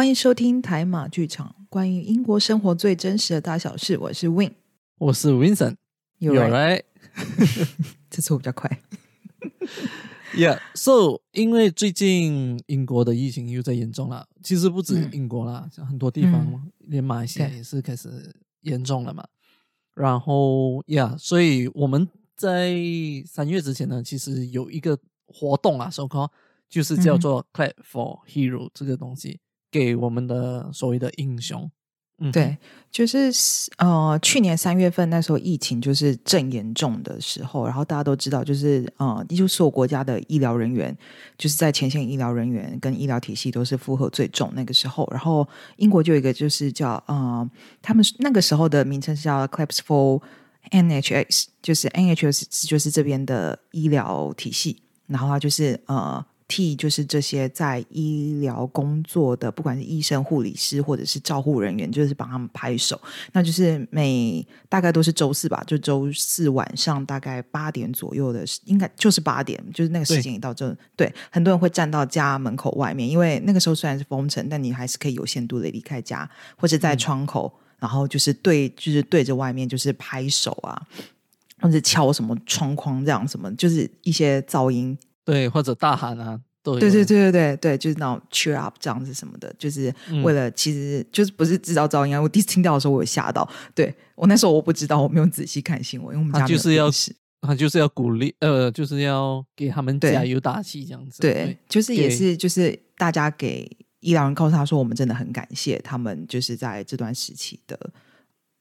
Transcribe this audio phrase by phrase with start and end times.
[0.00, 3.98] 欢迎收听台马剧场，关于英国生活最真实的大小事。
[3.98, 4.54] 我是 Win，
[4.96, 5.76] 我是 Vincent，
[6.16, 6.82] 有有来
[8.08, 8.80] 这次我比较快。
[10.34, 15.10] Yeah，So，因为最近英国的疫情又在严重了，其实不止嗯。
[15.12, 16.72] 英国啦，像很多地方，嗯。
[16.78, 19.28] 连马来西亚也是开始严重了嘛。
[19.94, 22.74] 然后，Yeah，所以我们在
[23.26, 26.30] 三月之前呢，其实有一个活动啊，so call
[26.70, 27.20] 就是叫嗯。
[27.20, 29.40] 做 Clap for Hero 这个东西，
[29.70, 31.70] 给我们的所谓的英雄。
[32.22, 32.54] 嗯，对，
[32.90, 33.32] 就是
[33.78, 40.94] 呃，去年三月份那时候疫情就是正严重的时候，然后大家都知道，就是呃，就是所有国家的医疗人员，
[41.38, 45.08] 就是在前线医疗人员跟医疗体系都是负荷最重那个时候。
[45.10, 50.20] 然后英国就有一个就是叫呃，他们那个时候的名称是叫 Claps for
[50.72, 56.22] NHS，就是 NHS 就是这边的医疗体系，然后它就是呃。
[56.50, 63.00] 替就是这些在医疗工作的，不管是医生、护理师或者是照护人员，就是帮他们拍手。
[63.32, 80.82] 那就是每大概都是周四吧，就周四晚上大概八点左右的，应该就是八点，就是那个时间一到就对，很多人会站到家门口外面，因为那个时候虽然是封城，但你还是可以有限度的离开家，或者在窗口，然后就是对，就是对着外面就是拍手啊，
[81.60, 84.98] 或者敲什么窗框这样什么，就是一些噪音
[85.30, 92.20] 对，或者大喊啊，对对对对对对，就是那种 cheer up 这样子什么的，就是嗯为了其实就是不是制造噪音啊。
[92.20, 93.48] 我第一次听到的时候，我有吓到。
[93.74, 96.90] 对我那时候我不知道，我没有仔细看新闻，因为我们家就是要
[97.42, 101.22] 他就是要鼓励，呃，就是要给他们加油打气这样子。
[101.22, 107.78] 对，就是也是就是大家给伊朗人告诉他说，我们真的很感谢他们，就是在这段时期的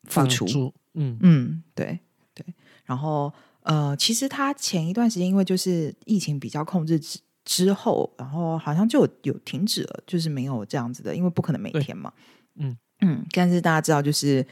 [0.04, 0.74] 付出。
[0.94, 2.00] 嗯，嗯，对
[2.34, 2.46] 对。
[2.86, 3.32] 然后
[3.64, 12.14] 呃，其实他前一段时间因为就是疫情比较控制之之后，然后好像就有有停止了，就是没有这样子的，因为不可能每天嘛。
[12.56, 14.46] 嗯嗯，但是大家知道，就是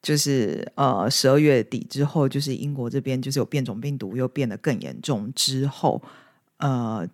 [0.00, 6.00] 就是呃十二月底之后，就是英国这边就是有变种病毒又变得更严重之后，
[6.58, 7.06] 呃，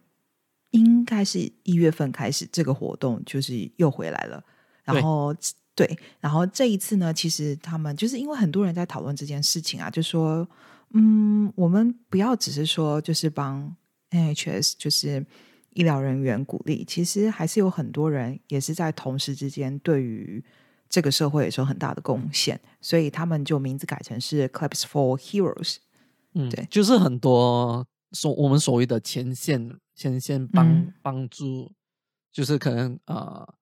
[0.71, 4.45] 应该是一月份开始这个活动就是又回来了，
[4.85, 5.35] 然对后。
[5.75, 10.47] 对，然后这一次呢，其实他们就是因为很多人在讨论这件事情啊，就说，
[10.95, 13.77] 嗯，我们不要只是说就是帮
[14.11, 15.25] NHS 就是
[15.71, 20.45] 医疗人员鼓励，其实还是有很多人也是在同时之间对于
[20.89, 25.77] 这个社会也是有很大的贡献，所以他们就名字改成是 Claps for Heroes。
[26.35, 31.73] 嗯，对就是很多所我们所谓的前线前线帮、嗯帮助，
[32.31, 33.55] 就是可能呃，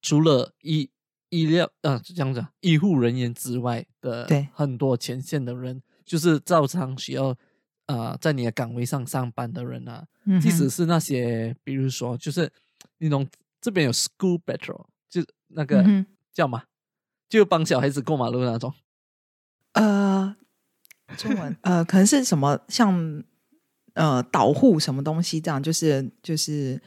[0.00, 0.90] 除了医
[1.30, 7.36] 医疗呃这样子医护人员之外的，对很多前线的人，就是照常需要
[7.86, 10.40] 呃在你的岗位上上班的人啊，嗯。
[10.40, 12.50] 即使是那些比如说就是
[12.98, 13.26] 那种
[13.60, 16.64] 这边有 school patrol，就那个、嗯叫嘛，
[17.28, 18.72] 就帮小孩子过马路那种。
[19.72, 20.34] 呃，
[21.16, 23.22] 中文呃，可能是什么像
[23.94, 26.80] 呃导护什么东西这样，就是就是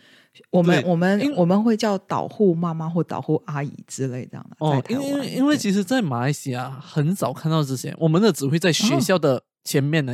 [0.50, 4.56] 我们我们因我们会叫导护妈妈或导护阿姨之类这样的。
[4.60, 10.14] 哦，因为因为其实，在马来西亚很少看到这些，我们的只会在学校的前面呢，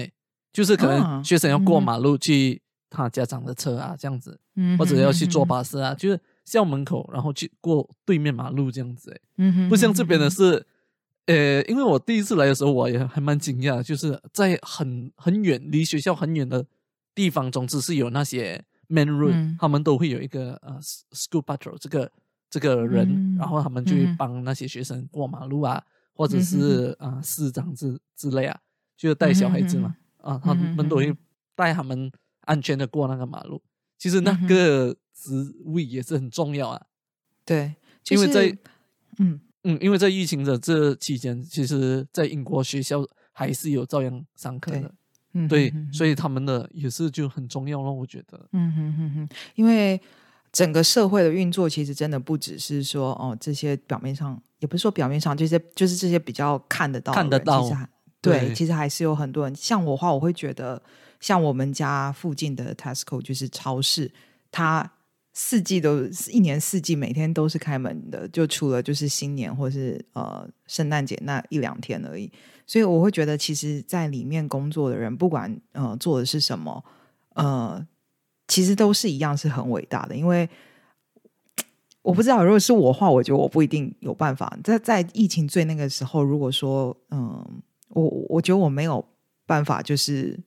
[0.53, 9.69] 就是可哦能学生要过马路去他家长的车啊，这样子，嗯或者要去坐巴士啊，就是校门口，然后去过对面马路这样子，诶嗯哼。
[9.69, 10.65] 不像这边的是，
[11.27, 16.65] 呃，因为我第一次来的时候，我也还蛮惊讶，就是在很很远离学校很远的
[17.15, 19.55] 地方，总之是有那些 main road，、嗯。
[19.57, 20.77] 他们都会有一个呃
[21.13, 22.11] school patrol 这个
[22.49, 23.37] 这个人，嗯。
[23.37, 25.81] 然后他们就会帮那些学生过马路啊，
[26.13, 28.59] 或者是啊、呃市长之之类啊，
[28.97, 31.15] 就是带小孩子嘛，啊，他们都会
[31.55, 33.61] 带他们安全的过那个马路。
[33.97, 36.81] 其实那个职位也是很重要啊，
[37.45, 38.57] 对，就因为在是
[39.19, 39.39] 嗯。
[39.63, 44.91] 嗯，因为在疫情的这期间，其实，在英国学校还是有照样上课的，
[45.33, 48.39] 嗯对，哼哼所以他们的也是就很重要了，我觉得。
[48.51, 49.99] 嗯哼哼哼，因为
[50.51, 57.67] 整个社会的运作，其实真的不只是说哦，这些表面上也不是说表面上，这些就是这些比较看得到看得到
[58.21, 59.55] 对，对其实还是有很多人。
[59.55, 60.81] 像我的话，我会觉得，
[61.19, 64.11] 像我们家附近的 Tesco 就是超市，
[64.51, 64.91] 它
[65.33, 72.31] 四季都一年四季每天都是开门的，就除了就是新年或是呃圣诞节那一两天而已。
[72.67, 76.83] 所以我会觉得，其实，在里面工作的人，不管呃做的是什么，
[77.33, 77.85] 呃，
[78.47, 80.15] 其实都是一样是很伟大的。
[80.15, 80.49] 因为
[82.01, 84.57] 我不知道，如果是我话，我觉得我不一定有办法。
[84.63, 89.05] 在在疫情最那个时候，如果说嗯，我我觉得我没有
[89.45, 90.39] 办法，就是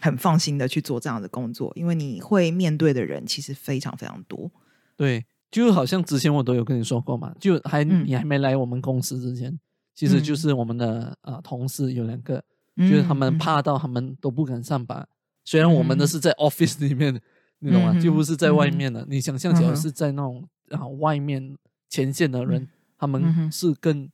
[0.00, 4.50] 很放心的去做这样的工作，因为你会面对的人其实非常非常多。
[4.96, 9.58] 对，就好像之前我都有跟你说过嘛，就还、嗯你还没来我们公司之前，
[9.94, 12.42] 其实就嗯是我们的啊、呃同事有两个，
[12.76, 15.06] 就是他们嗯怕到他们都不敢上班。
[15.44, 17.20] 虽然我们的嗯是在 office 里面，
[17.58, 17.98] 你懂吗？
[18.00, 19.04] 就不是在外面的。
[19.08, 21.56] 你想象，假如嗯哼是在那种啊外面
[21.88, 24.08] 前线的人，他嗯们是更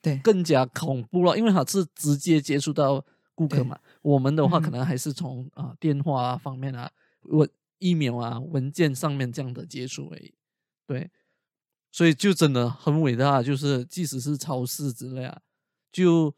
[0.00, 3.04] 对更加恐怖了，因为他是直接接触到
[3.34, 3.78] 顾客嘛。
[4.02, 6.90] 我们的话，可能还是从啊、电话啊方面啊、
[7.22, 10.34] 文 email 啊、文件上面这样的接触而已。
[10.86, 11.10] 对，
[11.90, 15.40] 所以就真的很伟大，就是即使是超市之类啊，
[15.90, 16.34] 就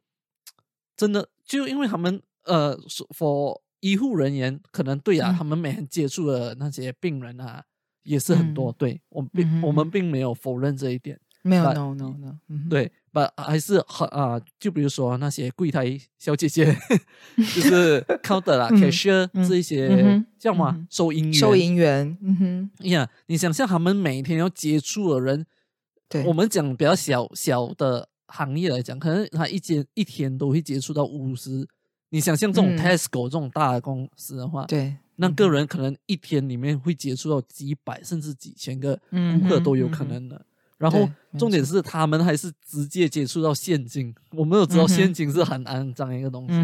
[0.97, 2.79] 真的就因为他们呃
[3.17, 7.65] ，for 医护人员可能对啊，嗯他们每天接触的那些病人啊，
[8.03, 8.71] 也是很多。
[8.71, 11.19] 嗯对我并、嗯我们嗯并没有否认这一点。
[11.47, 12.35] 没有 no no no，
[12.71, 16.75] 对，把还是很啊、就比如说那些柜台小姐姐，
[17.37, 25.45] 就是 counter 啦、嗯 cashier 嗯这一些、叫什么啊、嗯哼收银员，收银员，嗯哼，呀你想象他们每天要接触的人，
[26.09, 31.69] 对，我们讲比较小小的行业来讲，可能他一天一天都会接触到五十。
[32.09, 40.47] 你想象这种嗯 Tesco 这种大的公司的话，对那个人可能一天里面会接触到几百甚至几千个顾客都有可能的。
[40.85, 41.09] 然后
[41.39, 46.55] 重点是他们还是直接接触到现金，我们都知道现金是很肮脏一个东西。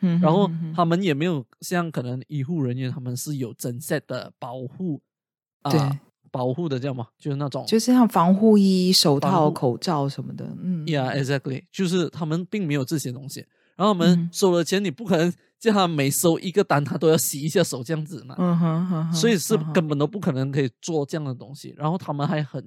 [0.00, 5.00] 嗯然后他们也没有像可能医护人员，他们是有整 set 的保护
[5.62, 5.80] 啊、对
[6.30, 7.06] 保护的这样嘛？
[7.18, 13.46] 就是那种就是像防护衣、手套、口罩什么的，嗯 Yeah, exactly，就是他们并没有这些东西。
[13.76, 18.34] 然后我们嗯收了钱，你不可能叫他每收一个单，他都要洗一下手这样子嘛。
[18.38, 21.74] 嗯哼哼哼，所以是根本都不可能可以做这样的东西。
[21.78, 22.62] 然后他们还很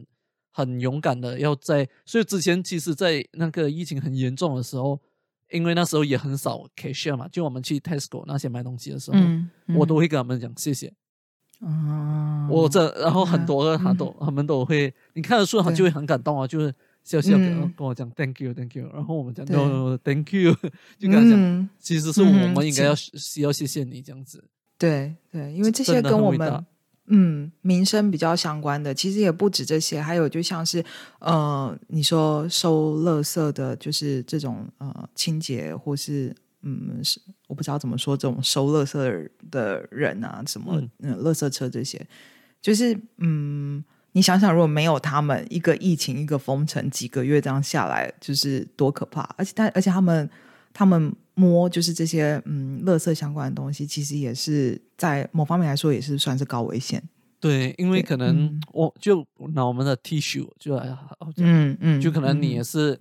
[0.56, 4.98] 很勇敢的要在，所以之前其实，在那个疫情很严重的时候，
[5.52, 10.94] 因为那时候也很少 cashier 嘛，就我们去 Tesco 那些买东西的时候，嗯，我都会跟他们讲谢谢。
[11.60, 16.74] 哦，我这然后很嗯多个他都、他们都会，你看得出他就会很感动啊，就是
[17.04, 20.54] 笑笑跟、嗯跟我讲 thank you thank you，然后我们讲对 no no thank you，
[20.98, 24.42] 就跟他讲，嗯其实是我嗯们应该要需要谢谢你这样子。
[24.78, 26.66] 对对，因为这些跟我们
[27.08, 30.84] 嗯民生比较相关的，其实也不止这些，还有就像是
[31.20, 36.36] 呃，你说收垃圾的，就是这种呃清洁或是。
[36.68, 42.04] 嗯，是我不知道怎么说，这种收垃圾的的人啊，什么嗯嗯，垃圾车这些，
[42.60, 49.22] 就是嗯，你想想，如果没有他们，一个疫情，一个封城，几个月这样下来，就是多可怕！
[49.38, 50.28] 而且，但而且他们
[50.74, 57.04] 他们摸就是这些嗯，垃圾相关的东西，其实也是在某方面来说，也是算是高危险。
[57.40, 59.24] 对，因为可能嗯我就
[59.54, 60.76] 拿我们的 tissue 就
[61.38, 63.00] 嗯嗯就可能你也嗯是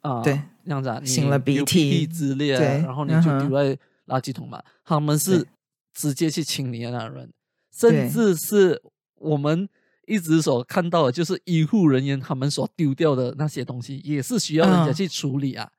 [0.00, 3.76] 啊，对这样子啊，你擤了鼻流涕涕之类啊，然后你就丢在
[4.06, 4.62] 垃圾桶嘛。
[4.84, 5.46] 他们是
[5.92, 7.30] 直接去清理的那人，
[7.74, 8.80] 甚至是
[9.16, 9.68] 我们
[10.06, 15.70] 一直所看到的，就是医护人员他们所丢掉的那些东西，也是需要人家嗯去处理啊。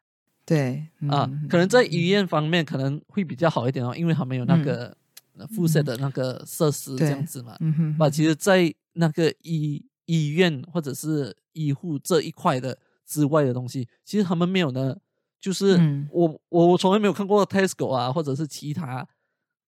[0.49, 4.97] 对啊嗯，可能在医院方面可能会比较好一点哦，因为他们有那嗯个
[5.37, 7.55] 呃附设的那个设施这对样子嘛。
[7.59, 12.75] 嗯哼那，其实，在那个医医院或者是医护这一块的
[13.05, 14.97] 之外的东西，其实他们没有呢。
[15.41, 19.07] 就是嗯我我我从来没有看过 Tesco 啊，或者是其他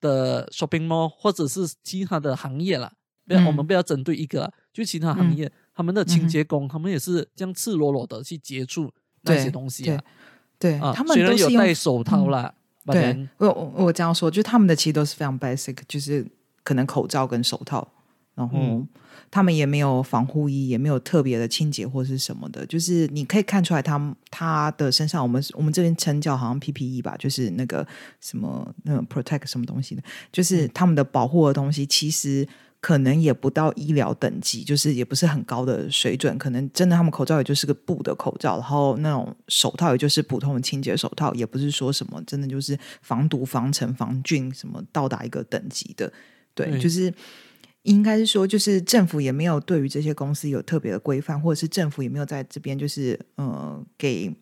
[0.01, 2.91] 的 shopping mall，或者是其他的行业啦。
[3.25, 10.03] 不要，嗯我们不要针对一个啦，就其他行业，他们的清洁工，他们也是这样赤裸裸的去接触那些对东西啊。
[10.61, 12.53] 对，啊，他们都是用戴手套啦
[12.85, 16.25] 对我我我这样说，就他们的其实都是非常 basic，就是
[16.63, 17.87] 可能口罩跟手套，
[18.35, 18.87] 然后嗯
[19.29, 27.85] 他们也没有防护衣，也没有特别的清洁或是什么的，就是你可以看出来他他的身上，我们我们这边称叫好像 PPE 吧，就是那个
[28.19, 32.47] 什么那个 protect 什么东西的，就是他们的保护的东西，其实。
[32.81, 36.35] 可能也不到医疗等级，就是也不是很高的水准。
[36.39, 46.11] 可能真的，他们口罩也就是个布的口罩，然后那种手套也就是普通的清洁手套，也不是说什么真的就是防毒、防尘、防菌什么到达一个等级的。
[46.55, 47.13] 对，对就是
[47.83, 54.35] 应该是说，就是政府也没有对于这些公司有特别的规范，或者是政府也没有在这边就是呃给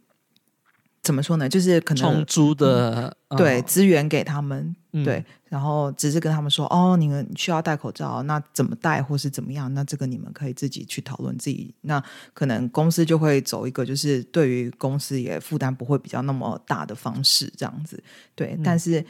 [1.02, 1.48] 怎么说呢？
[1.48, 9.74] 就是可能充足的对啊资源给他们，嗯对，然后只是跟他们说，哦，你们需要戴口罩，那怎么戴或是怎么样？
[9.74, 11.74] 那这个你们可以自己去讨论自己。
[11.82, 12.04] 那
[12.34, 18.04] 可能公司就会走一个，就是对于公司也负担不会比较那么大的方式，这样子。
[18.36, 19.04] 对，嗯但是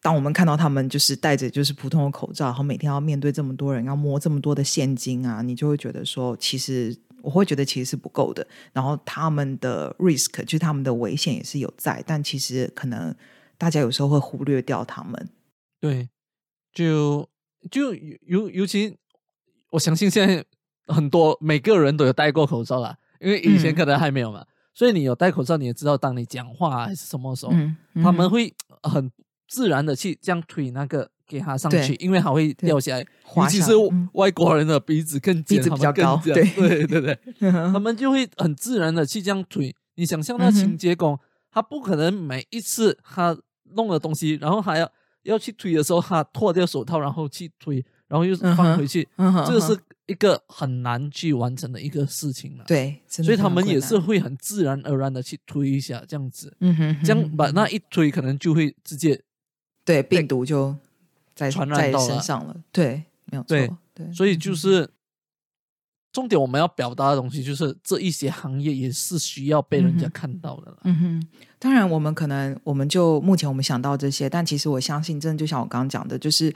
[0.00, 8.46] 当我们看到他们就是戴着就是普通的口罩，然后每天要面对这么多人，要摸这么多的现金啊，你就会觉得说，其实我会觉得其实是不够的。
[8.72, 13.14] 然后他们的 risk 就是他们的危险也是有在，但其实可能
[13.58, 15.28] 大家有时候会忽略掉他们。
[15.80, 16.08] 对，
[16.72, 17.28] 就
[17.70, 18.96] 就尤尤尤其，
[19.70, 20.44] 我相信现在
[20.86, 29.10] 很多每个人都有戴过口罩啦，因为以前嗯可能还没有嘛，所以你有戴口罩，你也知道，当你讲话还是什么时候，嗯，他们会很
[29.48, 33.06] 自然的去这样推那个给它上去，因为它会掉下来。
[33.22, 34.08] 滑下尤其是嗯。
[34.14, 36.54] 外国人的鼻子更尖，鼻子他比较高们更尖。
[36.56, 39.74] 对对对对，他们就会很自然的去这样推。
[39.94, 41.16] 你想象那清洁工，
[41.52, 43.38] 他不可能每一次他
[43.74, 49.06] 弄了东西，然后还要要去推的时候，他脱掉手套，然后去推，然后又放回去，
[49.46, 59.20] 这是一个很难去完成的一个事情了。，对，所以他们也是，会很自然而然的去推一下这样子，嗯哼，这样嗯把那一推，可能就会直接
[59.84, 60.74] 对病毒就
[61.40, 64.88] 在在传染到了身上了，对，没有错，对对，所以就是
[66.12, 70.76] 重点，我们要表达的东西就是这一些行业也是需要被人家看到的啦。
[70.84, 71.28] 嗯哼，
[71.58, 76.54] 当然，我们可能我们就目前我们想到这些，但其实我相信，真的就像我刚刚讲的，就是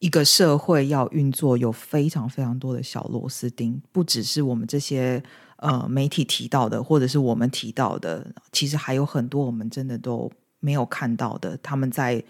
[0.00, 5.22] 一个社会要运作，有非常非常多的小螺丝钉，不只是我们这些
[5.58, 12.24] 呃媒体提到的，或者是我们提到的，其实还有很多我们真的都没有看到的，他们在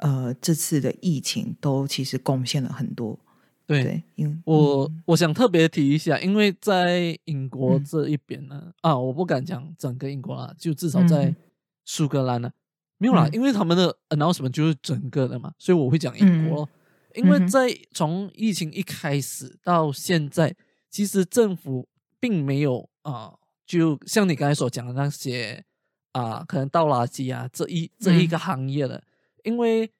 [0.00, 3.18] 呃这次的疫情都其实贡献了很多。
[3.66, 7.84] 对，对，因为我我想特别提一下，因为在英国嗯。
[7.84, 11.36] 这一边呢，啊，我不敢讲整个英国啦，就至少在嗯。
[11.84, 12.50] 苏格兰呢，
[12.98, 13.34] 没有啦，嗯。
[13.34, 16.68] 因为他们的 announcement 就是整个的嘛，所以我会讲英国咯。
[17.14, 20.54] 因为在从疫情一开始到现在，
[20.88, 21.88] 其实政府
[22.18, 23.34] 并没有啊、
[23.66, 25.64] 就像你刚才所讲的那些
[26.12, 29.02] 啊、可能倒垃圾啊这一这一个行业的，
[29.44, 29.90] 因为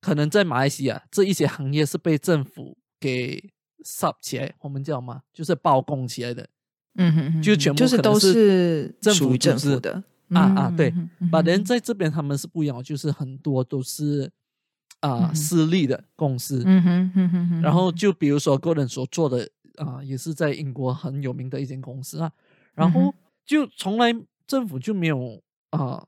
[0.00, 3.50] 可能在马来西亚这一些行业是被政府给
[3.84, 6.48] sub 起来，我们叫嘛，就是包供起来的。
[7.00, 10.92] 嗯哼哼就全部就是都是是政府政府的啊啊对
[11.30, 11.64] 把人哼。
[11.64, 14.28] 在这边他们是不一样，就是很多都是
[15.00, 22.32] 啊、私立的公司，嗯哼哼哼哼，然后就比如说个人所做的啊、也是在英国很有名的一间公司啊，
[22.74, 23.14] 然后
[23.46, 24.12] 就从来
[24.44, 26.04] 政府就没有啊、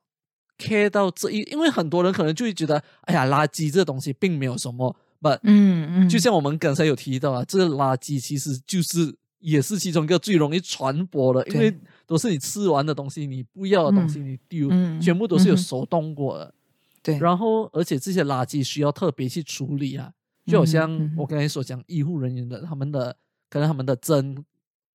[0.60, 11.74] care 到这一，因为很多人可能就会觉得，哎呀，垃圾这东西并没有什么，but 嗯嗯，就像我们刚才有提到啊，这个垃圾其实就是也是其中一个最容易传播的，因为
[12.06, 16.54] 都是你吃完的东西，你不要的东西你丢，嗯全部都是有手动过的。
[17.02, 20.12] 对，然后，而且这些垃圾需要特别去处理啊，
[20.44, 23.16] 就好嗯像我刚才所讲，医护人员的他们的
[23.48, 24.44] 可能他们的针，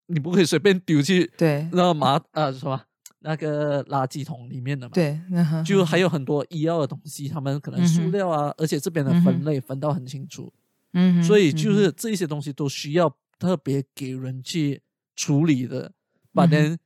[0.08, 1.66] 你不可以随便丢去对。
[1.72, 2.82] 那个马呃什么
[3.24, 4.94] 那个垃圾桶里面的嘛。
[4.94, 5.20] 对，
[5.66, 10.54] 就还有很多医药的东西，他们可能塑料啊，而且这边的分类分到很清楚。
[10.92, 14.82] 嗯，所以就嗯是这一些东西都需要特别给人去
[15.16, 15.92] 处理的，
[16.32, 16.52] 把嗯哼。
[16.52, 16.80] 人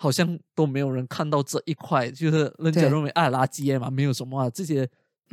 [0.00, 4.84] 好像都没有人看到这一块，就是人家对认为啊垃圾嘛，没有什么啊，这些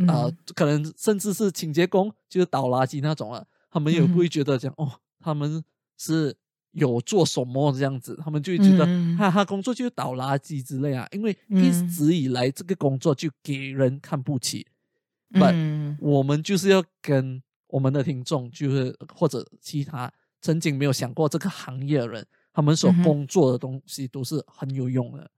[0.08, 5.64] 啊、嗯可能甚至是清洁工，就是倒垃圾那种啊，他们也不会觉得讲、哦，他们
[6.00, 6.36] 是
[6.76, 9.18] 有做什么这样子，他们就会觉得嗯。
[9.18, 11.66] 他、他工作就是倒垃圾之类啊，因为嗯。
[11.66, 14.66] 一直以来这个工作就给人看不起。
[15.32, 25.32] but 嗯我们就是要跟我们的听众，就是或者其他曾经没有想过这个行业的人，他们所工作的东西都是很有用的，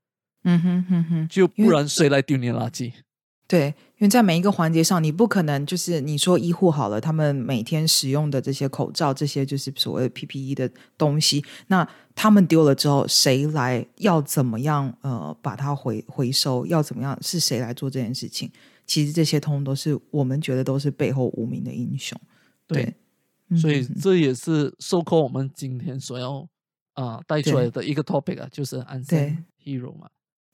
[0.43, 2.91] 嗯哼哼哼，就不然谁来丢你的垃圾？
[3.47, 16.65] 对，因为在每一个环节上，你不可能就是你说医护好了，他们每天使用的这些口罩，这些就是所谓的 PPE 的东西，那他们丢了之后，谁来要怎么样呃把它回回收？
[16.65, 18.51] 要怎么样是谁来做这件事情？
[18.85, 22.19] 其实这些通通都是我们觉得都是背后无名的英雄。
[22.67, 22.93] 对，
[23.49, 26.45] 对，所以嗯这也是受扣我们今天所要
[26.95, 30.09] 啊、带出来的一个 topic 啊，就是 unsung hero 嘛。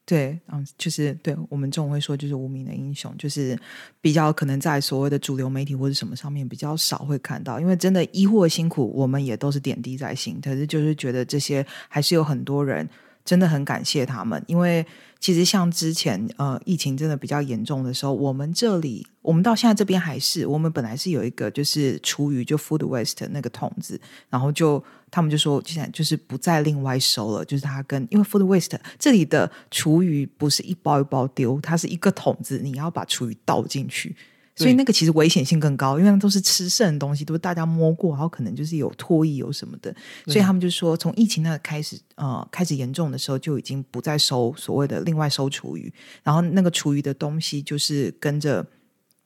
[0.05, 3.57] 对，嗯，就是对我们中文会说，就是无名的英雄，就是
[4.01, 10.39] 比较可能在所谓的主流媒体或者什么上面比较少会看到，因为真的医护辛苦，我们也都是点滴在心。
[10.41, 12.87] 可是就是觉得这些还是有很多人
[13.25, 14.85] 真的很感谢他们，因为
[15.19, 23.99] 其实像之前呃疫情真的比较严重的时候，我们这里我们到现在这边还是，我们本来是有一个就是厨余就 food waste 那个桶子，
[24.29, 34.13] 然后就他们就说现在就是不再另外收了，就是它跟因为 food waste 这里的厨余不是一包一包丢，它是一个桶子，你要把厨余倒进去。
[34.55, 39.93] 所以那个其实危险性更高，因为那都是吃剩的东西，都是大家摸过，然后可能就是有唾液有什么的，
[40.27, 45.91] 所以他们就说，从疫情那开始，呃，开始严重的时候，就已经不再收所谓的另外收厨余，
[46.21, 48.63] 然后那个厨余的东西就是跟着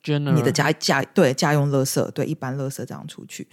[0.06, 3.46] 你的家家对家用垃圾，对一般垃圾这样出去。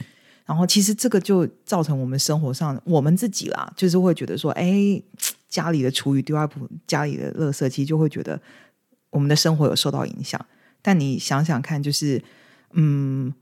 [0.47, 5.03] 然后其实这个就造成我们生活上，我们自己啦，就是会觉得说，哎，
[5.49, 8.41] 家里的厨余丢在普家里的垃圾，其实就会觉得
[9.11, 10.39] 我们的生活有受到影响。
[10.87, 12.23] 但你想想看，就是
[12.73, 13.33] 嗯，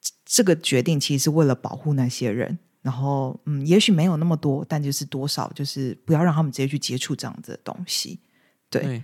[0.00, 8.18] 这这个决定其实是为了保护那些人，然后嗯，也许没有那么多，但就是多少，就是不要让他们直接去接触这样子的东西。
[8.68, 9.02] 对，对，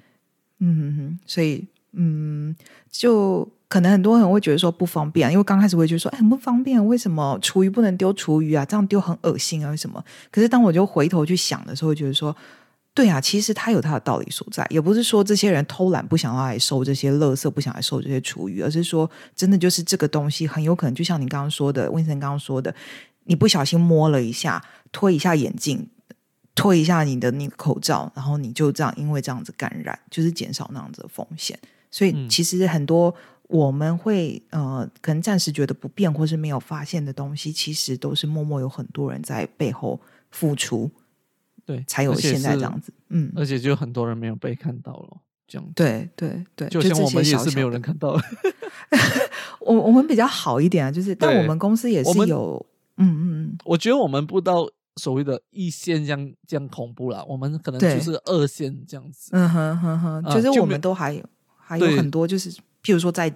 [0.59, 2.57] 嗯所以嗯，
[2.91, 8.65] 就可能很多人会觉得说不方便，因为刚开始会觉得说，哎，很不方便，为什么厨余不能丢厨余啊？
[8.65, 10.05] 这样丢很恶心啊，为什么？
[10.33, 12.37] 可是当我就回头去想的时候，会觉得说，
[12.95, 22.75] 对啊，其实他有他的道理所在，也不是说这些人偷懒不想要来收这些垃圾，不想来收这些厨余，而是说真的就是这个东西很有可能，就像你刚刚说的，温森刚刚说的，
[23.25, 25.89] 你不小心摸了一下，推一下眼镜。
[26.55, 31.59] 推一下你的那个口罩，然后你就这样，因为这样子感染，就是减少那样子的风险。
[31.91, 33.13] 所以其实很多
[33.49, 39.99] 我们会呃，可能暂时觉得不便或是没有发现的东西，其实都是默默有很多人在背后
[40.31, 40.91] 付出，
[41.65, 42.93] 对，才有现在这样子。
[43.09, 45.17] 嗯，而且就很多人没有被看到了，
[45.47, 48.19] 这样对对对，就像我们也是没有人看到。
[49.61, 52.65] 我我们比较好一点啊，就是但我们公司也是有，
[52.97, 54.69] 嗯嗯嗯，我觉得我们不到。
[54.97, 59.31] 所谓的一线这样这样恐怖啦，我们可能就是二线这样子。
[59.33, 61.25] 嗯哼哼哼，就是我们都还有
[61.57, 62.51] 还有很多，就是
[62.83, 63.35] 譬如说在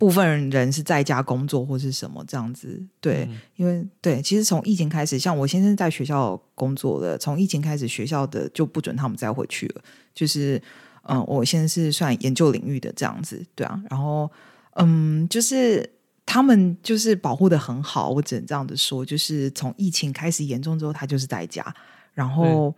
[0.00, 2.82] 部分人是在家工作或是什么这样子。
[3.02, 9.82] 对，因为对，其实从疫情开始，像我先生在学校工作的，从疫情开始学校的就不准他们再回去了。
[10.14, 10.58] 就是
[11.02, 13.78] 嗯，我现在是算研究领域的这样子，对啊。
[13.90, 14.30] 然后
[14.76, 15.88] 嗯，就是。
[16.26, 19.04] 他们就是保护的很好，我只能这样子说。
[19.04, 21.74] 就是从疫情开始严重之后，他就是在家。
[22.14, 22.72] 然后，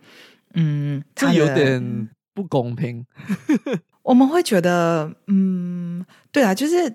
[0.55, 3.05] 嗯，他有点不公平。
[4.01, 6.91] 我们会觉得，嗯，对啊，就是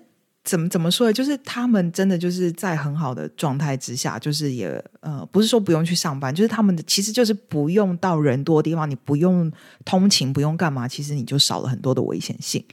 [0.49, 1.13] 怎么怎么说？
[1.13, 9.51] 就是他们真的就是在很好的状态之下，就是也呃，不是说不用去上班，就是他们的其实就是不用到人多的地方，你不用
[9.85, 12.63] 通勤，不用干嘛，其实你就少了很多的危险性。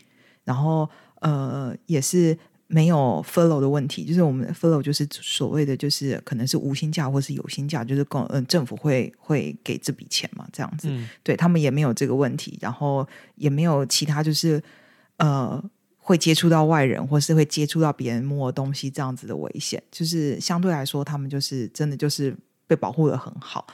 [0.44, 0.88] 然后，
[1.20, 2.38] 呃，也是。
[2.68, 10.90] 没有 follow 的问题，就是我们 follow 就是所谓的就是可能是无薪假或是有薪假，就是公嗯政府会会给这笔钱嘛，这样子，
[11.22, 14.60] 对他们也没有这个问题，然后也没有其他就是
[15.18, 15.62] 呃
[16.06, 22.32] 会接触到外人或是会接触到别人摸东西这样子的危险，就是相对来说他们就是真的就是
[22.68, 23.66] 被保护的很好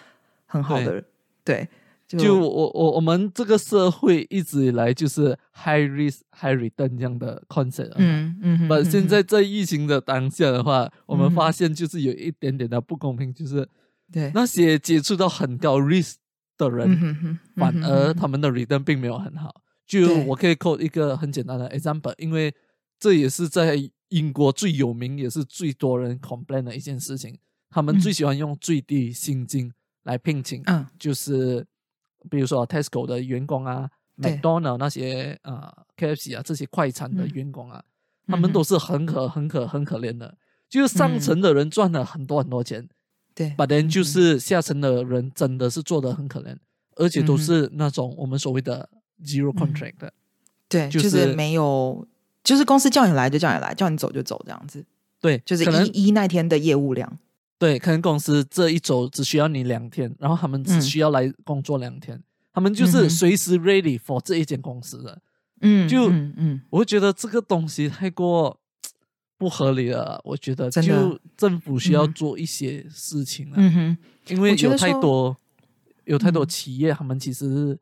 [0.46, 1.04] 很好的
[1.44, 1.68] 对。
[2.08, 13.66] 就我我我们这个社会一直以来就是 high risk high return 这样的 concept，嗯嗯，但现在在疫情的当下的话，我们发现就是有一点点的不公平，就是
[14.12, 16.16] 对那些接触到很高 risk
[16.58, 19.61] 的人，反而他们的 return 并没有很好。
[20.00, 22.54] 就我可以 quote 一个很简单的 example，因为
[22.98, 23.76] 这也是在
[24.08, 27.38] 英国最有名也是最多人 complain 的一件事情，
[27.70, 29.72] 他们最喜欢用最低薪金
[30.04, 31.66] 来聘请，嗯，就是。
[32.30, 37.82] 比如说 Tesco 的员工啊，McDonald 那些啊，KFC 啊这些快餐的员工啊，
[38.28, 40.38] 他们都是很可很可很可怜的。
[40.68, 42.88] 就是上层的人赚了很多很多钱，
[43.34, 43.50] 对。
[43.56, 46.56] then 就是下层的人真的是做的很可怜，
[46.94, 48.88] 而且都是那种我们所谓的
[49.24, 50.12] zero contract 的，
[50.68, 52.06] 对，就是没有，
[52.44, 54.84] 就是公司叫你来就叫你来，叫你走就走这样子。
[55.20, 57.18] 对，就是一一那天的业务量。
[57.58, 62.20] 对，可能公司这一周只需要你两天，然后他们只需要来工作两天，
[62.52, 65.22] 他们就是随时 ready for 这一间公司的。
[65.60, 68.58] 嗯，就嗯，我会觉得这个东西太过
[69.38, 70.20] 不合理了。
[70.24, 73.54] 我觉得就政府需要做一些事情了。
[73.58, 73.98] 嗯哼，
[74.34, 75.36] 因为有太多
[76.04, 77.78] 有太多企业，他们其实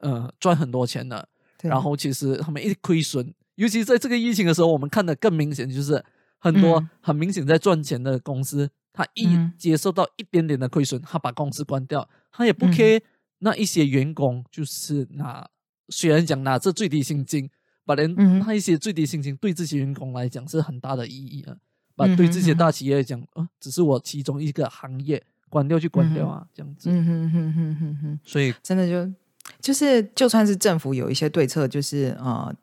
[0.00, 1.28] 呃赚很多钱的，
[1.62, 6.04] 然后其实他们一亏损，尤其在这个疫情的时候，我们看的更明显，就是
[6.38, 8.70] 很多很明显在赚钱的公司。
[8.92, 13.00] 他一接受到一点点的亏损，他把公司关掉，他也不 care
[13.38, 15.48] 那一些员工，就是拿
[15.88, 17.48] 虽然讲拿这最低薪金，
[17.86, 21.56] 把连那一些最低薪金对这些员工来讲是很大的意义啊，
[21.94, 22.70] 把对这些大。
[22.72, 26.90] 企业讲啊，只是我其中一个行业关掉就关掉啊，这样子。
[26.90, 29.12] 嗯哼哼哼哼哼，所以真的就
[29.60, 32.54] 就是就算是政府有一些对策，就是呃，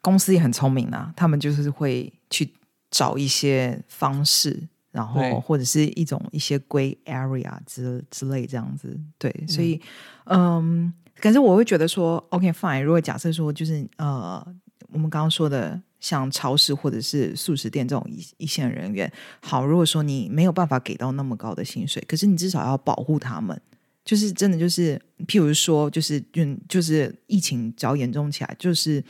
[0.00, 2.52] 公司也很聪明啊，他们就是会去
[2.90, 4.68] 找一些方式。
[4.90, 9.80] 然后或者是一种一些归 area 之之类这样子，对，所以
[10.24, 14.44] 嗯，可是我会觉得说，OK fine，如果假设说就是呃，
[14.90, 23.60] 我们刚刚说的像超市或者是素食店这种一一线人员，好，如果说你没有办法给到那么高的薪水，可是你至少要保护他们，
[24.08, 29.04] 就是真的就是，譬如说就是就就是疫情只要严重起来，就是。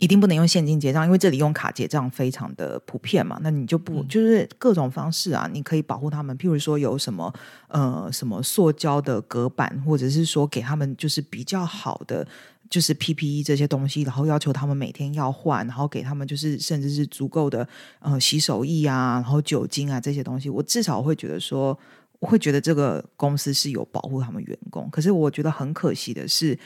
[0.00, 3.38] 一定不能用现金结账，因为这里用卡结账非常的普遍嘛。
[3.42, 5.48] 那你就不就是各种方式啊？
[5.52, 7.32] 你可以保护他们，譬如说有什么
[7.68, 12.26] 呃什么塑胶的隔板，或者是说给他们就是比较好的
[12.68, 17.66] 就是 PPE 这些东西，然后要求他们每天要换，然后给他们就是甚至是足够的
[18.00, 21.78] 呃洗手液啊，然后酒精啊这些东西，我至少会觉得说，
[22.24, 24.88] 我会觉得这个公司是有保护他们员工。
[24.90, 26.58] 可是我觉得很可惜的是，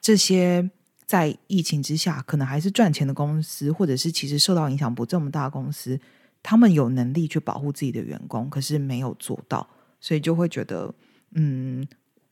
[0.00, 0.68] 这些
[1.06, 6.00] 在疫情之下可能还是赚钱的公司，或者是其实受到影响不这么大公司，
[6.42, 9.68] 他们有能力去保护自己的员工，可是没有做到，
[10.00, 10.92] 所以就会觉得
[11.36, 11.86] 嗯。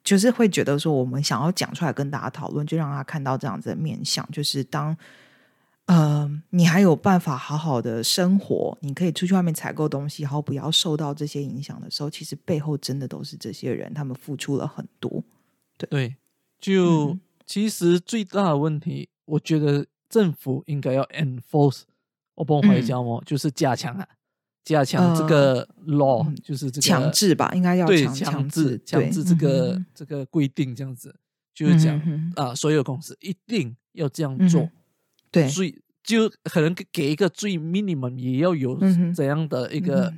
[0.05, 4.29] 就是会觉得说，我们想要讲出来跟大家讨论，就让他看到这样子的面相。
[4.33, 4.97] 就是当
[5.87, 15.23] 呃，你还有办法好好的生活，你可以出去外面采购东西，然后不要受到这些影响的时候，其实背后真的都是这些人，他们付出了很多。
[15.77, 16.16] 对对，
[16.61, 21.83] 就其实最大的问题，我觉得政府应该要 enforce，
[22.35, 24.07] 我帮我回讲哦，就是加强啊。
[24.64, 31.12] 加强这个 law，就是这个强制吧，应该要对强制强制这个这个规定，这样子
[31.53, 32.01] 就是讲
[32.37, 34.71] 啊，所有公司一定要这样做。
[35.33, 38.79] 对，最就可能给一个最 minimum，也要有
[39.12, 40.12] 怎样的一个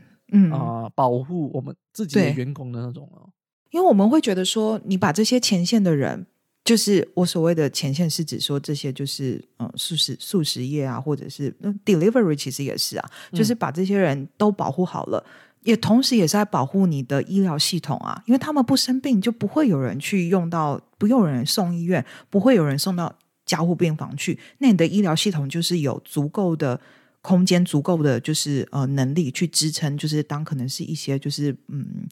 [0.52, 3.30] 啊保护我们自己的员工的那种哦。
[3.70, 6.26] 因为我们会觉得说，你把这些前线的人。
[6.64, 15.22] 就是我所谓的前线是指说这些就是嗯素食素食业啊，或者是 delivery 其实也是啊，就是把这些人都保护好了，
[15.64, 26.80] 也同时也是在保护你的医疗系统啊，因为他们不生病就不会有人去用到，不用人送医院，不会有人送到加护病房去，那你的医疗系统就是有足够的
[27.22, 32.06] 空间，足够的就是呃能力去支撑，就是当可能是一些就是嗯。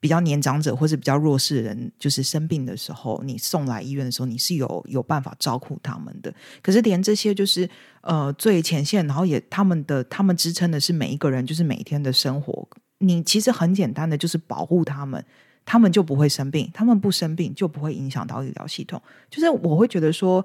[0.00, 6.30] 比较年长者或者比较弱势的人，就是生病的时候，你送来医院的时候，你是有有办法照顾他们的。
[6.60, 7.66] 可是连这些就是
[8.02, 12.68] 呃最前线，然后也他们的他们支撑的是每一个人，就是每天的生活。
[12.98, 15.24] 你其实很简单的就是保护他们，
[15.64, 19.00] 他们就不会生病，他们不生病就不会影响到医疗系统。
[19.30, 20.44] 就是我会觉得说，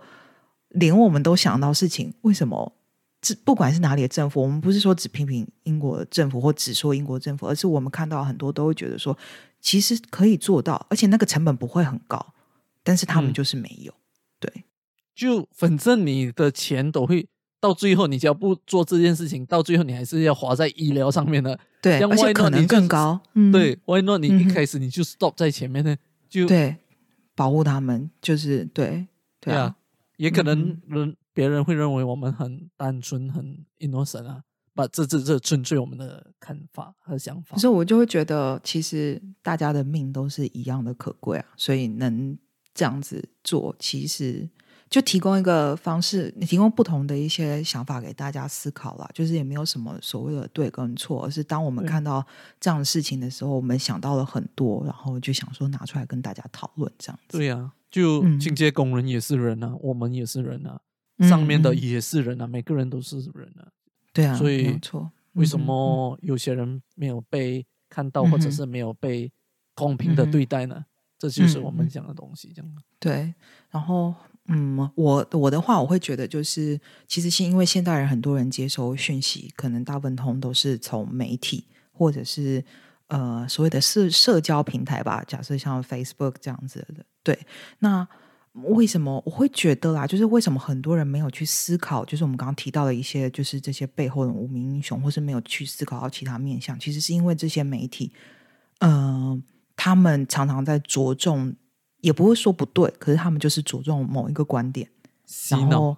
[0.70, 2.74] 连我们都想到事情，为什么？
[3.22, 9.18] 这不管是哪里的政府，我们不是说只批评英国政府或只说英国政府，而是我们看到很多都会觉得说。
[9.62, 12.34] 其实可以做到，而且那个成本不会很高，
[12.82, 13.94] 但是他们就是没有。
[14.40, 14.64] 对，
[15.14, 17.28] 就反正你的钱都会
[17.60, 21.60] 到最后，你只要不做这件事情，到最后你还是要花在医疗上面的。
[21.82, 23.20] 对，而且可能更高。
[23.52, 24.22] 对，Why not？
[24.22, 25.98] 你一开始你就 stop 在前面呢？
[26.30, 26.78] 就对，
[27.36, 29.08] 保护他们，就是对，
[29.42, 29.76] 对啊。
[30.20, 34.44] 也可能人别人会认为我们很单纯，很 innocent 啊。
[34.76, 42.38] 把这这这纯粹我们的看法和想法，可是我就会觉得，其实大家的命都是一样的可贵啊，所以能
[42.74, 44.50] 这样子做，其实
[44.90, 52.26] 就提供一个方式，你提供不同的一些想法给大家思考了，就是也没有什么所谓的对跟错，而是当我们看到
[52.58, 57.38] 这样的事情的时候，我们想到了很多，然后就想说拿出来跟大家讨论这样子。
[57.38, 60.80] 对呀，就清洁工人也是人啊，我们也是人啊，
[61.28, 63.68] 上面的也是人啊，每个人都是人啊。
[64.14, 65.12] 对啊，所以错。
[65.34, 69.32] 为什么有些人没有被看到，或者是没有被
[69.74, 70.86] 公平的对待呢？
[71.18, 72.72] 这就是我们讲的东西，这样。
[73.00, 73.34] 对，
[73.70, 74.14] 然后
[74.48, 82.64] 嗯，我我的话，我会觉得就是，其实是因为现代人很多人接收讯息，可能大部分通都是从媒体或者是
[83.10, 85.24] 呃所谓的社社交平台吧。
[85.28, 87.38] 假设像 Facebook 这样子的，对，
[87.78, 88.08] 那。
[88.64, 90.08] 为什么我会觉得啦？
[90.08, 92.04] 就是为什么很多人没有去思考？
[92.04, 96.78] 就是我们刚刚提到的一些，就是这些背后的无名英雄，或是没有去思考到其他面向。
[96.78, 98.12] 其实是因为这些媒体，
[98.80, 99.42] 嗯，
[99.76, 101.56] 他们常常在着重，
[102.02, 104.90] 也不会说不对，可是他们就是着重某一个观点。
[105.52, 105.96] 然后，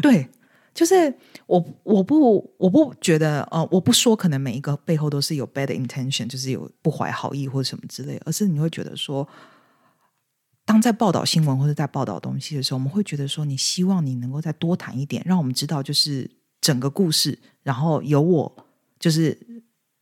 [0.00, 0.30] 对，
[0.76, 1.12] 就是
[1.46, 9.26] 我我不我不觉得呃，我不说可能每一个背后都是有 bad intention，就是有不怀好意或者什么之类，而是你会觉得说。
[10.68, 16.28] 当在报道新闻或者在报道东西的时候，我们会觉得说，你希望你能够再多谈一点，让我们知道就是
[16.60, 18.66] 整个故事，然后由我
[18.98, 19.38] 就是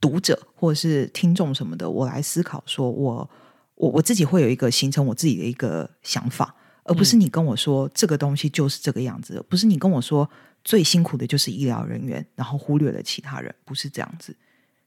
[0.01, 3.31] 读者或者是听众什么的，我来思考，说我
[3.75, 10.27] 我我自己会有一个形成我自己的一个想法，而不是你跟我说这个东西就是这个样子，不是你跟我说
[10.65, 14.35] 最辛苦的就是医疗人员，然后忽略了其他人，不是这样子。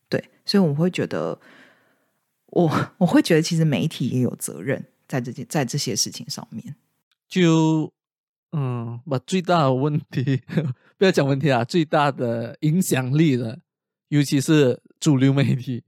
[0.09, 1.39] 对，所以我会觉得，
[2.47, 4.83] 我 我会觉得其实媒体也有责任。
[5.07, 6.75] 在这件在这些事情上面，
[7.29, 7.89] 就
[8.51, 10.41] 嗯，把最大的问题
[10.99, 13.57] 不要讲问题啊，最大的影响力的，
[14.09, 15.85] 尤其是主流媒体。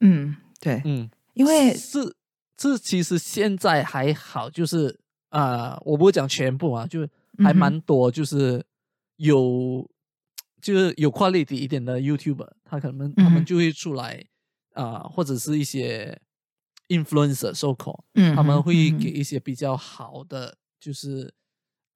[0.00, 2.16] 嗯，对，嗯，因为是
[2.56, 8.64] 这其实现在还好，就是啊，我不会讲全部啊，就还蛮多，就是
[9.16, 9.90] 有
[10.60, 14.24] 就是有 quality 一点的 YouTuber，他可能他们就会出来
[14.74, 16.20] 啊，或者是一些。
[16.88, 21.34] influencer so call，嗯，他们会给一些比较好的，就是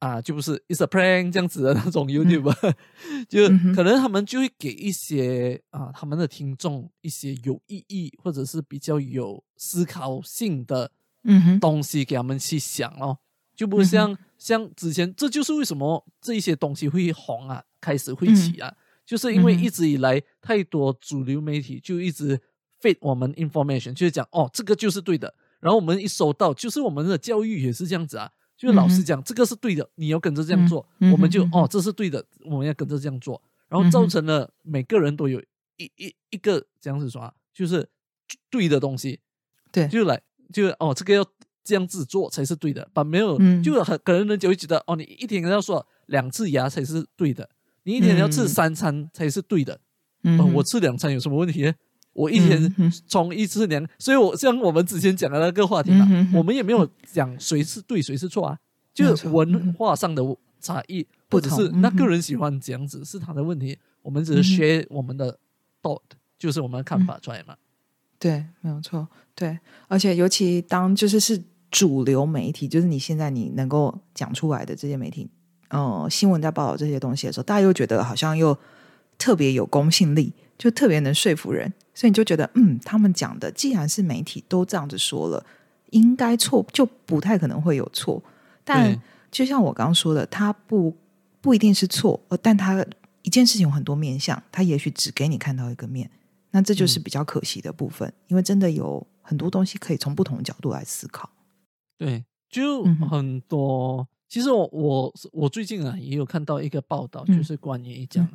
[0.00, 2.74] 啊，就不是 it's a prank 这样子的那种 YouTube，、
[3.28, 10.90] 就可能他们就会给一些啊他们的听众一些有意义或者是比较有思考性的
[11.22, 13.16] 嗯哼，东西给他们去想哦，
[13.60, 22.40] 就不像、像之前，这就是为什么这一些东西会红啊，开始会起啊，就是因为一直以来太多主流媒体就一直
[22.80, 35.38] feed 我们 information，就是讲哦这个就是对的，然后我们一收到，就是我们的教育也是这样子啊，就是老师讲、这个是对的，你要跟着这样做，嗯我们就哦这是对的，我们要跟着这样做，然后造成了每个人都有
[35.76, 37.86] 一一一个这样子说啊，就是
[38.48, 39.20] 对的东西，
[39.70, 40.18] 对，就来
[40.50, 41.22] 就哦，这个要
[41.62, 43.62] 这样子做才是对的，把没有、嗯。
[43.62, 47.48] 就很可能人就会觉得哦，你一天要刷两次牙才是对的，
[47.84, 48.48] 你一天要吃嗯。
[48.48, 49.80] 三餐才是对的。
[50.22, 51.62] 嗯我吃两餐有什么问题？
[51.62, 51.72] 呢？
[52.12, 52.92] 我一天嗯哼。
[53.06, 58.58] 从一次两，所以我像我们之前讲的那个话题嘛，嗯我们也没有讲谁是对谁是错啊，
[58.92, 60.22] 就是文化上的
[60.60, 65.38] 差异，或者是那个人喜欢这样子是他的问题，我们只是学我们的
[65.80, 66.02] thought，
[66.38, 67.56] 就是我们的看法出来嘛。
[68.18, 75.28] 对，没有错，对，而且尤其当就是是主流媒体，就是你现在你能够讲出来的这些媒体，
[75.68, 78.56] 呃，新闻在报道这些东西的时候，大家又觉得好像又
[79.16, 85.46] 特别有公信力，就特别能说服人，所以你就觉得，嗯，他们讲的既然是媒体都这样子说了，
[85.90, 88.22] 应该错就不太可能会有错。
[88.64, 90.96] 但就像我刚刚说的，他不
[91.40, 92.84] 不一定是错，呃，但他
[93.22, 96.10] 一件事情有很多面相，他也许只给你看到一个面，
[96.50, 101.30] 那这就是嗯比较可惜的部分，因为真的有很多东西可以从不同的角度来思考。
[102.00, 104.08] 对，就很多。
[104.26, 108.26] 其实我我我最近啊也有看到一个报道，嗯就是关于讲、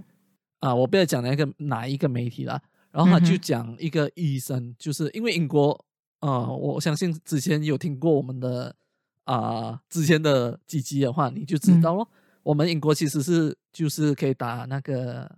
[0.59, 5.83] 啊，我不要讲那个哪一个媒体啦，然后他就讲一个医生，就是因为英国
[6.19, 8.75] 啊、我相信之前有听过我们的
[9.23, 12.07] 啊、之前的几集的话，你就知道咯。
[12.43, 15.35] 我们英国其实是就是可以打那个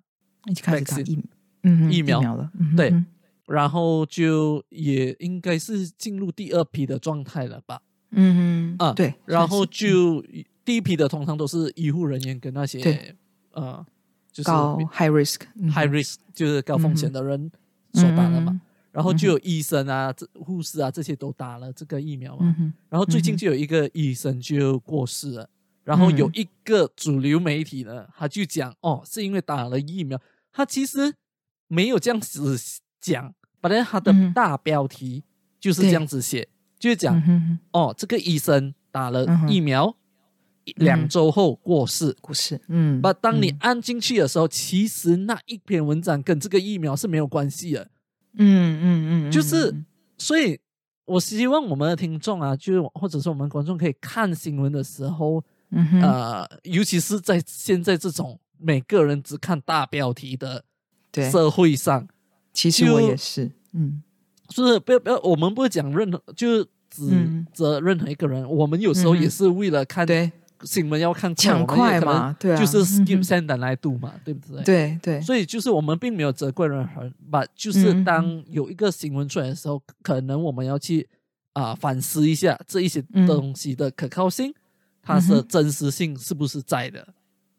[0.61, 1.23] 开始打疫
[1.63, 3.05] 嗯疫苗了，嗯对嗯
[3.45, 7.81] 然后就也应该是进入第二批的状态了吧？
[8.11, 8.85] 嗯哼。
[8.85, 10.23] 啊对，然后就
[10.63, 13.15] 第一批的通常都是医护人员跟那些
[13.51, 13.85] 呃，
[14.31, 17.51] 就是高 high risk、嗯、high risk 就是高风险嗯的人
[17.93, 18.51] 所打的嘛。
[18.51, 22.55] 嗯然后就有医生啊、这护士啊这些都打了这个疫苗嘛。
[22.57, 25.47] 嗯然后最近就有一个医生就过世了，
[25.83, 30.19] 然后有嗯一个主流媒体呢，他就讲哦，是因为打了疫苗，
[30.51, 31.13] 他其实
[31.67, 32.57] 没有这样子
[32.99, 35.23] 讲，本来他的嗯大标题
[35.59, 36.47] 就是这样子写，
[36.79, 37.21] 就是讲
[37.71, 39.95] 哦，这个医生打了疫苗，
[40.63, 42.15] 一两周后过世。
[42.21, 43.57] 过世嗯，把当你嗯。
[43.61, 47.89] 按进去的时候，其实那一篇文章跟这个疫苗是没有关系的。
[48.39, 49.85] 嗯嗯嗯，就是嗯
[50.17, 50.59] 所以，
[51.05, 60.63] 我希望我们的听众啊，就是或者是我们观众可以看新闻的时候，嗯呃，尤其是在现在这种每个人只看大标题的
[61.11, 62.07] 对，社会上，
[62.53, 64.01] 其实我也是，嗯。
[64.01, 64.06] 就
[64.49, 68.49] 是不要不要，我们不会讲任何，就是指嗯责任何一个人。
[68.49, 70.31] 我们有时候嗯也是为了看对。
[70.63, 74.63] 新闻要看抢快嘛，对啊，就是嗯 skip send 来读嘛，对不对？
[74.63, 81.07] 对对，所以就是我们并没有责怪任何人，把就是嗯当有一个新闻出来的时候，可能我们要去
[81.53, 84.51] 啊、反思一下这一些嗯东西的可靠性，
[85.03, 87.07] 它的真实性是不是在的？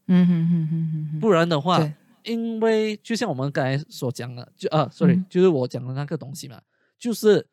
[0.08, 1.80] 嗯哼哼哼哼哼，不然的话，
[2.24, 5.24] 因为就像我们刚才所讲的，就啊，sorry，、嗯。
[5.30, 6.60] 就是我讲的那个东西嘛，
[6.98, 7.46] 就是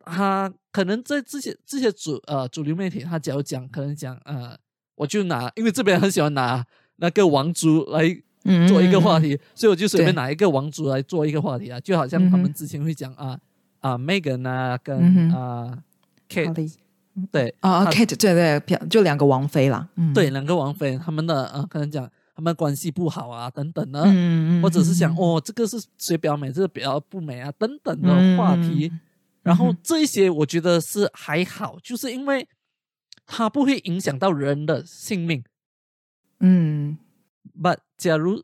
[0.00, 4.56] 他可能在这些这些主呃主流媒体，他只要讲，可能讲呃，
[4.94, 6.64] 我就拿，因为这边很喜欢拿
[6.96, 8.02] 那个王族来
[8.44, 13.38] 嗯做一个话，题，所以我就随便拿一个王族来做一个话题啊，就好像他们之前会讲啊
[13.80, 15.78] 啊 Megan 啊跟嗯啊
[16.28, 16.74] Kate
[17.32, 29.00] 对啊他，Kate 对对，就两个王妃啦，嗯，对两个王妃他们的呃可能讲他们关系不好啊等等的，嗯，嗯嗯，或者是想嗯，哦这个是谁比较美，这个比较不美啊等等的话题，嗯。
[29.42, 32.46] 然后这一些我觉得是还好，就是因为
[33.24, 35.42] 它不会影响到人的性命。
[36.40, 36.98] 嗯
[37.58, 38.42] ，But 假如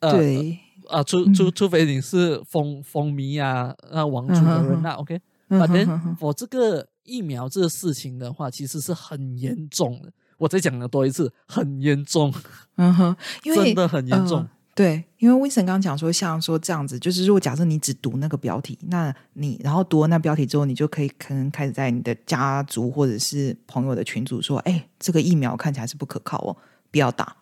[0.00, 10.10] 呃对，啊，除除除非你是风风靡啊，那王族的人那 OK，嗯反正我这个疫苗这个事情的话，其实是很严重的。
[10.38, 12.32] 我再讲的多一次，很严重，
[12.76, 14.50] 嗯哼，因为真的很严重呃。
[14.74, 26.56] 对，因为 Winston 刚刚讲说，像说这样子，就是如果假设你只读那个标题，那你然后读了那标题之后，你就可以可能开始在你的家族或者是朋友的群组说，哎，这个疫苗看起来是不可靠哦，
[26.90, 27.36] 不要打。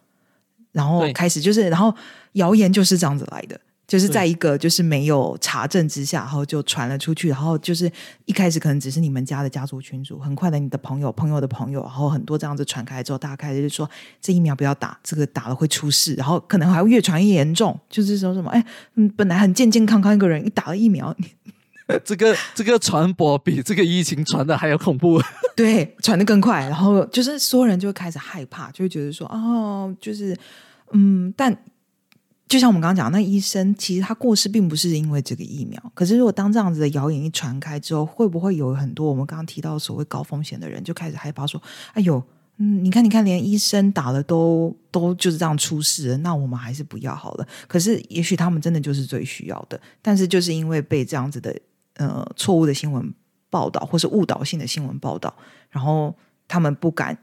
[0.73, 1.95] 然后开始就是，然后
[2.33, 3.59] 谣言就是这样子来的。
[3.93, 7.93] 就是在一个就是没有查证之下，然后就传了出去，然后就是
[8.25, 13.87] 一开始可能只是你们家的家族群组，很快的你的朋友、朋友的朋友，然后很多这样子传开之后，大家开始就说
[14.19, 21.15] 这疫苗不要打，这个打了会出事，然后可能还会越传越严重，就是说什么哎，嗯，本来很健健康康一个人，一打了疫苗，
[22.03, 25.21] 这个这个传播比这个疫情传的还要恐怖。
[25.55, 30.35] 对，传的更快，然后就是所有人就会开始害怕，就会觉得说哦，就是
[30.93, 31.55] 嗯，但。
[32.53, 35.83] 就像我们刚刚讲，那医生其实他过世并不是因为这个疫苗。
[35.95, 41.59] 可是，如果当这样子的谣言一传开之后，会不会有很多我们刚刚提到所谓高风险的人就开始害怕说
[41.95, 42.23] ：“哎呦，
[42.59, 51.59] 嗯，你看，你看，连医生打了都都就是这样出事，那我们还是不要好了。”可是，也许他们真的就是最需要的，但是就是因为被这样子的
[51.95, 53.15] 呃错误的新闻
[53.49, 55.35] 报道，或是误导性的新闻报道，
[55.71, 56.15] 然后
[56.47, 57.17] 他们不敢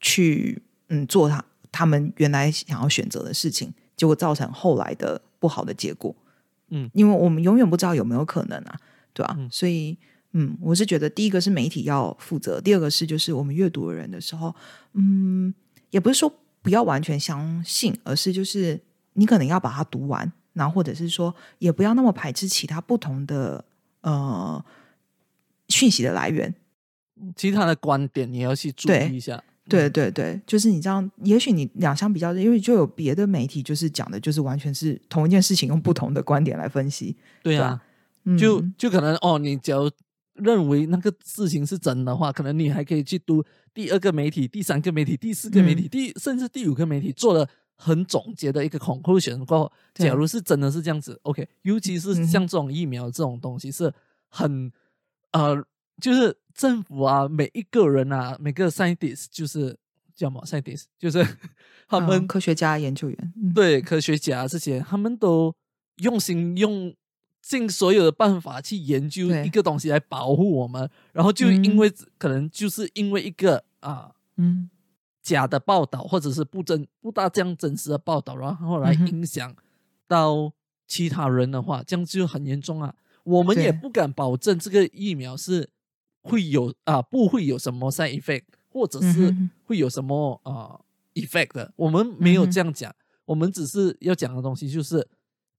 [0.00, 3.74] 去嗯做他他们原来想要选择的事情。
[3.98, 6.14] 结果造成后来的不好的结果，
[6.68, 8.80] 嗯，因为我们永远不知道有没有可能啊，
[9.12, 9.36] 对吧？
[9.50, 9.98] 所以，
[10.32, 14.54] 嗯，我是觉得第一个是媒体要负责，第二个是就是我们阅读的人的时候，
[14.92, 15.52] 嗯，
[15.90, 16.32] 也不是说
[16.62, 18.80] 不要完全相信，而是就是
[19.14, 23.64] 你可能要把它读完，然后或者是说也不要那么排斥其他不同的
[24.02, 24.64] 呃
[25.68, 26.54] 讯息的来源，
[27.34, 29.42] 其他的观点你要去注意一下。
[29.68, 37.16] 对对对，就是你这样，也许你两相比较，因为就有别的媒体就是讲的，就是完全是同一件事情，用不同的观点来分析。
[37.42, 37.80] 对啊，
[38.38, 39.90] 就就可能哦，你只要
[40.34, 53.92] 认为那个事情是真的话，可能你还可以去读第二个媒体、第三个媒体、第四个媒体、第甚至第五个媒体做了很总结的一个 conclusion 过后，假如是真的是这样子，OK，尤其是像这种疫苗这种东西是
[54.28, 54.72] 很
[55.32, 55.62] 呃，
[56.00, 56.36] 就是。
[56.58, 59.78] 政府啊，每一个人啊，每个 scientist 就是
[60.12, 61.24] 叫什么 scientist，就是
[61.86, 65.54] 他们科学家、研究员，对科学家这些，他们都
[65.98, 66.92] 用心用
[67.40, 74.68] 尽所有的办法去研究一个东西来保护我们，然后就因为可能就是因为一个啊，嗯，
[75.22, 79.54] 假的报道或者是不真不大这样真实的报道，然后来影响
[80.08, 80.52] 到
[80.88, 82.96] 其他人的话，这样就很严重啊。
[83.22, 85.70] 我们也不敢保证这个疫苗是。
[86.28, 90.78] 会有啊，不会有什么 side effect，或者是会有什么啊
[91.14, 91.72] effect 的。
[91.76, 95.06] 我们没有这样讲，我们只是要讲的东西就是，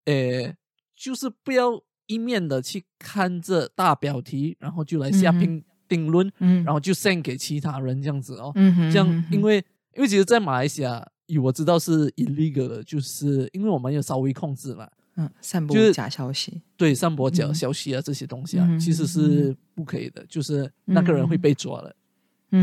[0.06, 0.56] 呃，
[0.96, 6.32] 就是不要一面的去看这大标题，然后就来下评定论，
[6.64, 8.52] 然后就 send 给其他人这样子哦。
[8.92, 9.58] 这样，因为
[9.96, 11.06] 因为其实，在马来西亚，
[11.42, 14.90] 我知道是 illegal 的，就是因为我们有稍微控制嘛。
[15.22, 21.94] 嗯，散播假消息，对，散播假消息啊，这些东西啊，其实是不可以的，就是那个人会被抓了。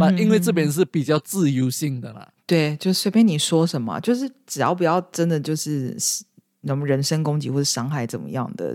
[0.01, 6.25] 啊，因为这边是比较自由性的啦，对，就随便你说什么，就是只要不要真的就是什
[6.65, 8.75] 么人身攻击或者伤害怎么样的，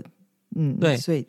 [0.54, 1.26] 嗯，对，所以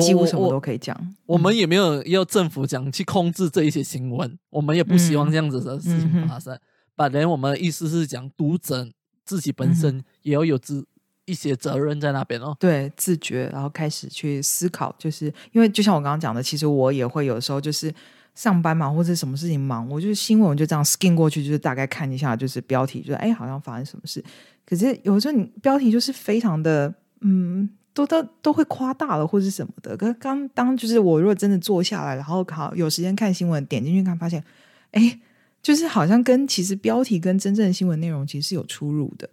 [0.00, 1.14] 几乎什么都可以讲。
[1.26, 6.58] 我们也没有要政府讲去控制这一些新闻，我们也不希望这样子的事情发生。
[6.96, 8.88] 本来我们的意思是讲读者
[9.22, 10.86] 自己本身也要有自。
[11.26, 17.94] 一些责任在那边哦，对，自觉，然后开始去思考，就是因为就像我刚刚讲的，其实我也会有时候就是
[18.34, 24.24] 上班嘛，或者什么事情忙，我就是新闻我就这样 skin 过去，就是大概看一下，就是标题，就是哎，好像发生什么事。
[24.64, 29.96] 可是有时候你标题就是非常的，嗯，都都都会夸大了，或者什么的。
[29.96, 34.42] 可刚当就是我如果真的坐下来，然后好有时间看新闻，点进去看，发现，
[34.92, 35.20] 哎，
[35.62, 39.28] 就是好像跟其实标题跟真正的新闻内容其实是有出入的。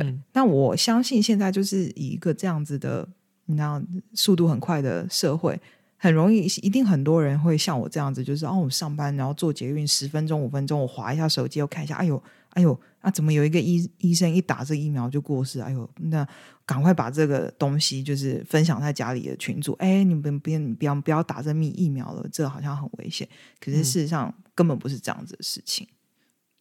[0.00, 3.08] 对，那我相信现在就是以一个这样子的，
[3.46, 3.80] 你知道，
[4.14, 5.60] 速度很快的社会，
[5.96, 15.60] 很容易，一定很多人会像我这样子，就是哦，我上班然后做捷运十分钟、五分钟，我划一下手机，我看一下，哎呦，哎呦，啊，怎么有一个医医生一打这疫苗就过世？
[15.60, 16.26] 哎呦，那
[16.66, 23.28] 赶快把这个东西就是分享在家里的群组，哎，你们别不要不要打这密疫苗了，这好像很危险。
[23.60, 25.86] 可是事实上根本不是这样子的事情。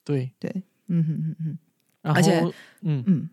[0.03, 1.57] 对对，嗯哼哼哼。
[2.03, 2.39] 而且，
[2.81, 3.03] 嗯。
[3.07, 3.29] 嗯，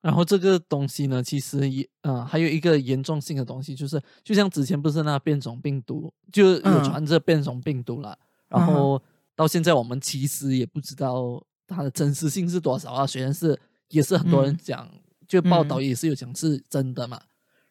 [0.00, 8.18] 然后这个东西呢，其实也啊，还有一个严重性的东西，就是就像之前不是那变种病毒，就有传这变种病毒了，
[8.48, 9.00] 然后
[9.36, 13.06] 到现在我们其实也不知道它的真实性是多少啊。
[13.06, 13.56] 虽然是
[13.90, 14.88] 也是很多人讲，
[15.28, 17.20] 就报道也是有讲是真的嘛。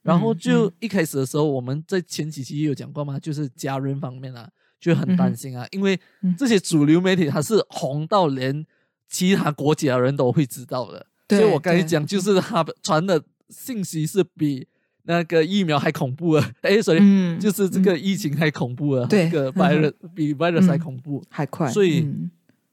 [0.01, 4.49] 然后就一开始的时候，我们在前几期也有讲过嘛，就是家人方面啊
[4.79, 5.99] 就很担心啊，因为
[6.37, 8.65] 这些主流媒体它是红到连。
[9.11, 14.65] 其他国家的人都会知道的，所以我刚才讲，就是他传的信息是比
[15.03, 16.51] 那个疫苗还恐怖啊！
[16.61, 21.69] 哎，所以就是这个疫情还恐怖啊，这个 virus 比 virus 还恐怖，还快。
[21.69, 22.07] 所以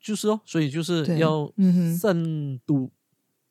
[0.01, 1.53] 就是哦，所以就是要
[2.01, 2.89] 慎独，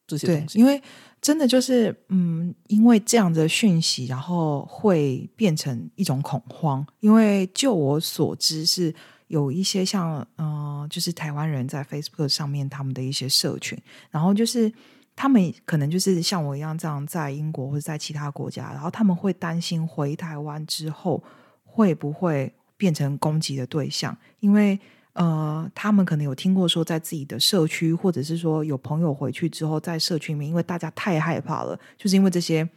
[0.08, 0.60] 对这些东，西。
[0.60, 0.82] 因为
[1.22, 6.86] 真的就是，嗯，因为这样的讯息，然后会变成一种恐慌。
[7.02, 8.94] 因为就我所知，是
[9.28, 13.78] 有一些像，呃，就是台湾人在 Facebook 上面他们的一些社群，
[14.10, 14.72] 然后就是
[15.16, 21.24] 他们可能就是像我一样这样在英国或者在其他国家，然后他们会担心回台湾之后
[21.64, 24.80] 会不会变成攻击的对象，因为。
[25.20, 32.70] 呃，他们可能有听过说，在自己的社区，或者是说有朋友回去之后，在社区里面，因为大家太害怕了，就是因为这些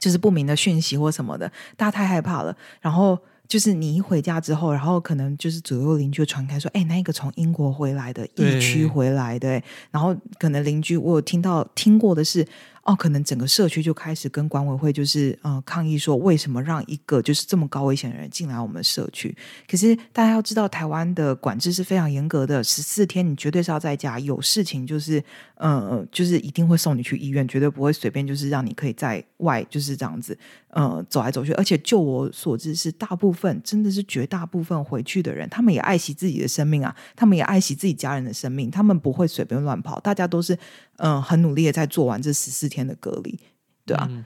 [0.00, 2.56] 就是不明的讯息或什么的，大家太害怕了。
[2.80, 3.16] 然后
[3.48, 12.46] 就是你一回家之后，然后可能就是左右邻居传开说，哎，那个从英国回来的，疫区回来的，然后可能邻居我有听到听过的是。
[12.84, 19.34] 哦，可能整个社区就开始跟管委会就是呃抗议说，为什么让一个就是这么高危险的人进来我们社区？
[19.66, 25.22] 可是大家要知道，台湾的管制是非常严格的，十四天你绝对是要在家，有事情就是
[25.56, 30.36] 呃就是一定会送你去医院，绝对不会随便就是让你可以在外就是这样子
[30.68, 31.52] 呃走来走去。
[31.52, 40.58] 而且就我所知，是大部分真的是绝大部分回去的人，他们也爱惜自己的生命啊，他们也爱惜自己家人的生命，他们不会随便乱跑，大家都是
[40.96, 43.38] 嗯、呃很努力的在做完这十四天的隔离，
[43.84, 44.24] 对啊，嗯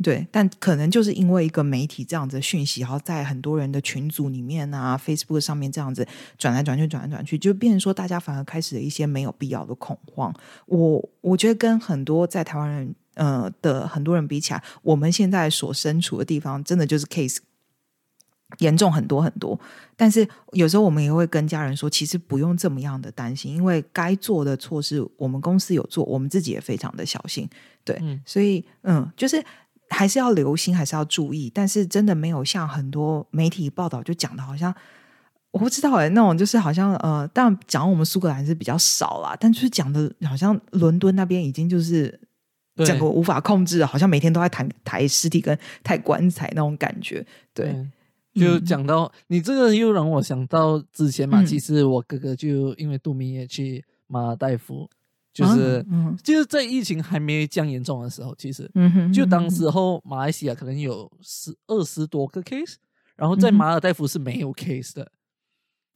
[0.00, 6.06] 对，但可能就是因为一个媒体这样子的讯息，然后在很多人的群组里面啊，Facebook 上面这样子
[6.38, 10.32] 转来转去、转来转去，就变成说大家反而开始了一些没有必要的恐慌。
[10.66, 17.38] 我我觉得跟很多在台湾人呃的很多人比起来，我们现在所身处的地方，真的就是 case
[18.58, 19.58] 严重很多很多。
[19.96, 27.48] 但是有时候我们也会跟家人说，其实不用这么样的担心，因为该做的措施我们公司有做，我们自己也非常的小心。
[27.84, 29.42] 对，嗯所以嗯，就是
[29.90, 34.74] 还是要留心，还是要注意，但是真的没有像很多媒体报道就讲的，好像
[35.50, 42.20] 我不知道哎、那种就是好像呃，当然讲我们苏格兰是比较少啦，但就是讲的好像伦敦那边已经就是
[42.84, 47.26] 整个无法控制，好像每天都在抬抬尸体跟抬棺材那种感觉。
[47.54, 47.86] 对，对，
[48.38, 51.46] 就讲到、你这个又让我想到之前嘛，嗯。
[51.46, 54.88] 其实我哥哥就因为杜明也去马尔代夫，
[55.32, 56.16] 就是、嗯。
[56.22, 62.76] 就是在疫情还没这样严重的时候，其实嗯哼，就当嗯时候马来西亚可能有十二十多个 case，
[63.16, 65.10] 然后在马尔代夫是没有 case 的，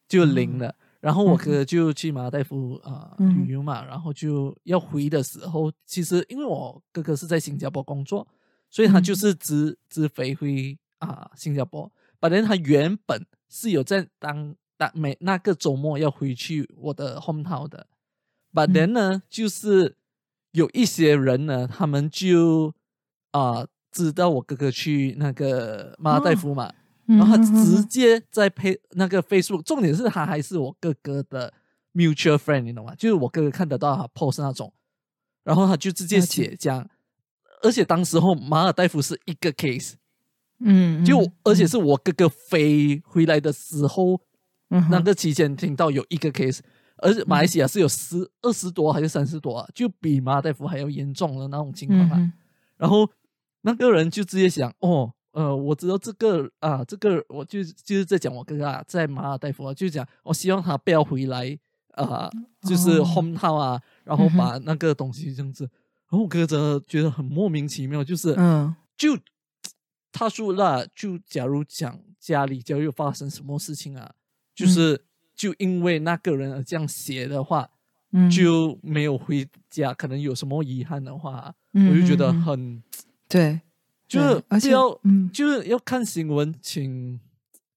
[0.09, 0.74] 就零的。
[1.01, 8.24] 然后我嗯哥哥就去马尔代夫啊、旅游嘛，然后就要回的时候，其实因为我哥哥是在新加坡工作，
[8.70, 9.16] 所以他就嗯。
[9.16, 11.90] 是直直飞回啊新加坡。
[12.22, 17.88] 本来他原本是有在当当每那个周末要回去我的 hometown 的
[18.52, 18.72] 嗯。
[18.72, 19.96] then 呢，就是
[20.52, 22.72] 有一些人呢，他们就
[23.32, 26.72] 啊、知道我哥哥去那个马尔代夫嘛，
[27.06, 31.52] 嗯然后他直接在配那个 Facebook，重点是他还是我哥哥的
[31.92, 32.94] mutual friend，你懂吗？
[32.94, 34.72] 就是我哥哥看得到他 post 那种，
[35.42, 36.88] 然后他就直接写这样，
[37.62, 39.94] 而且当时候马尔代夫是一个 case，
[40.64, 41.32] 嗯，就嗯。
[41.44, 44.20] 而且是我哥哥飞回来的时候，
[44.70, 46.60] 嗯那个期间听到有一个 case，
[46.98, 52.16] 而且马来西亚是有十二十多还是三十多啊，就比马尔代夫还要严重的那种情况啊。
[52.16, 52.32] 嗯
[52.78, 53.08] 然后
[53.60, 61.56] 那个人就直接想，哦，呃，我知道这个啊，这个我就就是在讲我哥哥啊，在马尔代夫啊，就讲我希望他不要回来
[61.92, 62.28] 啊，
[62.68, 63.04] 就是哦。
[63.04, 65.62] home town 啊，然后把那个东西这样子。
[66.10, 68.74] 然后我哥哥真的觉得很莫名其妙，就是嗯。
[68.96, 69.16] 就
[70.12, 74.12] 他说那就假如讲家里假如有发生什么事情啊，
[74.54, 75.04] 就是、
[75.34, 77.68] 就因为那个人而这样写的话，
[78.12, 82.82] 嗯，就没有回家，可能有什么遗憾的话，嗯我就觉得很
[83.28, 83.60] 对，
[84.06, 87.18] 就是而且要嗯就是要看新闻，请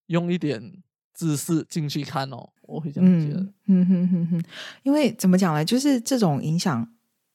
[0.07, 0.83] 用一点
[1.13, 3.39] 知识进去看哦，我会这样觉得。
[3.39, 4.43] 嗯嗯哼哼哼，
[4.83, 5.63] 因为怎么讲呢？
[5.63, 6.87] 就是这种影响，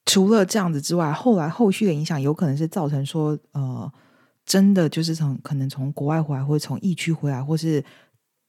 [0.05, 3.91] 除了这样子之外，后来后续的影响有可能是造成说，呃，
[4.51, 7.85] 真的就是从可能从国外回来，或者从疫区回来，或是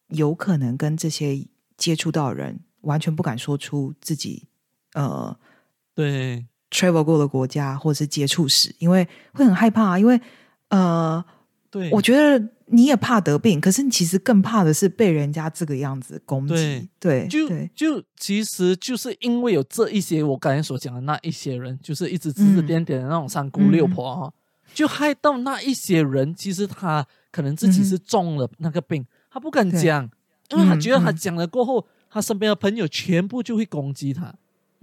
[0.08, 1.48] 有可能跟这些
[1.78, 4.48] 接触到的人完全不敢说出自己
[4.94, 5.38] 呃
[5.94, 10.20] 对 travel 过的国家或者是接触史，因为会很害怕啊，因为
[10.70, 11.24] 呃。
[11.70, 16.90] 对，我觉得你也怕得病，可是你其实更怕的是被人家这个样子攻击。
[17.00, 24.34] 对，就对，就其实就是因为有这一些我刚才所讲的那一些人，就是一直指指嗯点点的那种三姑六婆哈、
[24.74, 30.10] 就害到那一些人，其实他可能自己是中了那个病，他不敢讲，
[30.50, 34.34] 因为他嗯觉得他嗯讲了过后，他身边的朋友全部就会攻击他。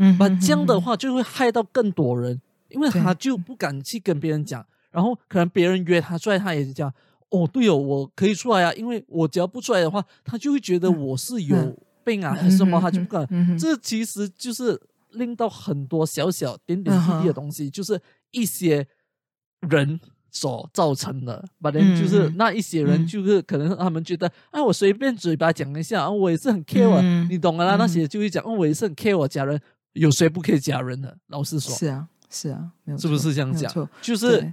[0.00, 6.92] 嗯把这样的话就会害到更多人，因为他就不敢去跟别人讲，然后可能别人约他出来，他也是这样。
[7.30, 13.26] 哦，对哦，我可以出来啊，因为我只要不出来的话，他就会觉得我是有病啊，还是什么，他就不敢。
[13.30, 14.80] 嗯这其实就是
[15.10, 18.86] 令到很多小小点点滴滴的东西，就是一些
[19.60, 19.98] 人
[20.30, 21.44] 所造成的。
[21.60, 27.76] 把人就是那一些人，就是可能他们觉得，啊，我随便嘴巴讲一下，啊，我也是很 care，你懂啦？
[27.76, 29.60] 那些就会讲，哦，我也是很 care 我家人，
[29.92, 31.16] 有谁不 care 家人的？
[31.28, 33.88] 老实说，是啊，是啊，是不是这样讲？
[34.02, 34.52] 就是。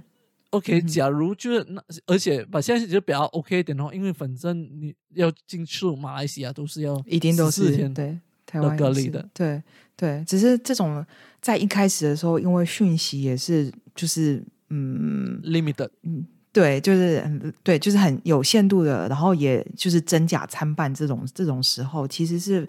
[0.50, 9.60] OK，假如就是那，而且把现在就比较 OK 一点的话，因为反正你要进出马来西亚都是要一定都是天对台湾隔离的，对
[9.96, 10.24] 对。
[10.24, 11.04] 只是这种
[11.42, 22.68] 在一开始的时候，因为讯息也是就是嗯，limited，嗯，对，就是嗯，对，就是很有限度的，然后也就是真假参半这种这种时候，其实是。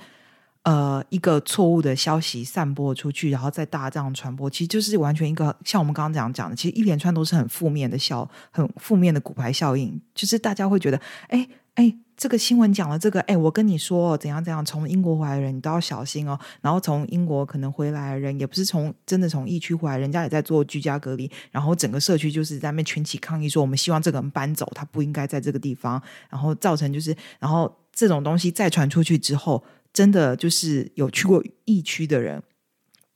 [0.63, 11.47] 呃，一个错误的消息散播出去，然后再大这样传播，其实就是完全一个像我们刚刚讲讲的，其实一连串都是很负面的效，很负面的骨牌效应，就是大家会觉得，哎
[11.77, 29.63] 哎，这个新闻讲了这个，哎，我跟你说怎样怎样，从英国回来的人你都要小心哦，然后从英国可能回来的人也不是从真的从疫区回来，人家也在做居家隔离，然后整个社区就是在那边群起抗议，说我们希望这个人搬走，他不应该在这个地方，然后造成就是，然后这种东西再传出去之后。
[29.93, 32.43] 真的就是有去过疫区的人，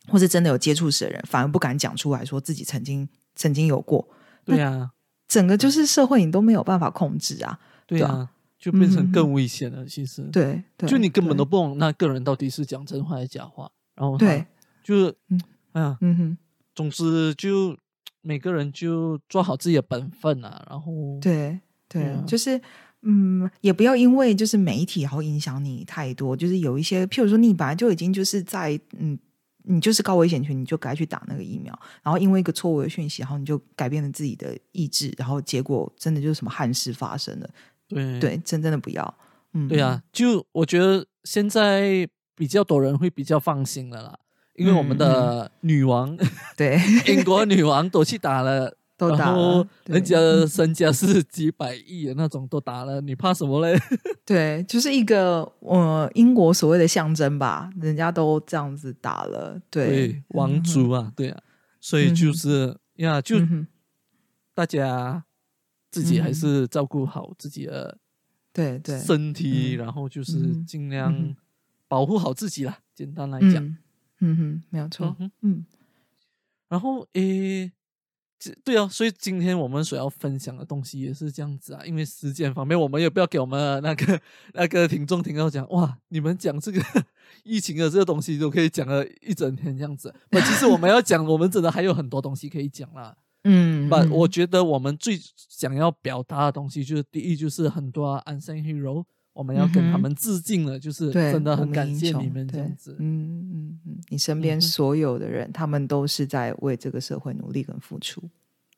[0.07, 4.07] 或是真的有接触史的人，反而不敢讲出来说自己曾经曾经有过。
[4.43, 4.89] 对啊，
[5.27, 7.59] 整个就是社会你都没有办法控制啊。
[7.85, 8.27] 对啊，
[8.61, 9.83] 就变成更危险了。
[9.85, 13.69] 其实，对，就你根本都不懂那个人到底是讲真话还是假话。
[13.95, 14.45] 然后，对，
[14.83, 15.15] 就是
[15.73, 16.37] 哎呀，嗯哼，
[16.73, 17.75] 总之就
[18.21, 20.65] 每个人就做好自己的本分啊。
[20.69, 21.59] 然后，对
[21.89, 22.61] 对，就是。
[23.03, 29.17] 嗯，也不要因为就是媒体然后影响你太多，就是有一些，譬如说你本来就已经就是在嗯，
[29.63, 37.49] 你就是高危险群，你就该去打那个疫苗，然后因为一个错误的讯息，然后你就改变了自己的意志，然后结果真的就是什么憾事发生了。
[37.95, 39.13] 对对，真正的不要。
[39.53, 44.19] 嗯，对啊，就我觉得现在比较多人会比较放心了啦，
[44.55, 46.17] 因为我们的女王，
[46.55, 48.77] 对 英国女王都去打了。
[49.01, 49.33] 都打
[49.87, 50.15] 人家
[50.45, 53.75] 身家是几百亿的那种都打了，你怕什么嘞？
[54.23, 61.41] 对，就是一个呃英国所谓的象征吧，人家都这样子打了，对，王族啊，对啊，
[61.79, 63.37] 所以就是呀，就
[64.53, 65.23] 大家
[65.91, 67.99] 自己还是照顾好自己的
[68.51, 71.35] 对对身体，然后就是尽量
[71.87, 72.79] 保护好自己啦。
[72.95, 73.63] 简单来讲，
[74.21, 75.65] 嗯哼，没有错，嗯，
[76.69, 77.71] 然后诶。
[78.63, 81.85] 对啊，所以今天我们所要分享的东西也是这样子啊。
[81.85, 84.19] 因为时间方面，我们也不要给我们那个
[84.55, 86.81] 那个听众听到讲哇，你们讲这个
[87.45, 90.11] 疫情的这个东西都可以讲了一整天这样子。
[90.31, 93.15] 不，其实我们要讲，我们真的还有很多东西可以讲啦。
[93.43, 102.95] 嗯，不，我觉得我们最想要表达的东西就是，第一就是很多 unsung hero，我们要跟他们致敬了，就是真的很感谢你们这样子。
[102.99, 108.21] 嗯嗯嗯，你身边所有的人，他们都是在为这个社会努力跟付出。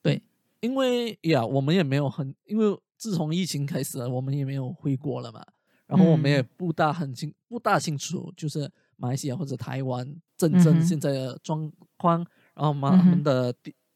[0.01, 0.21] 对，
[0.61, 5.43] 因为呀，我们也没有很，因为自从疫情开始了，我们也没有回国了嘛。
[5.85, 13.53] 然后我们也不大很清，不大清楚，就是马来西亚或者台湾真正现在的状况，然后嘛，他们的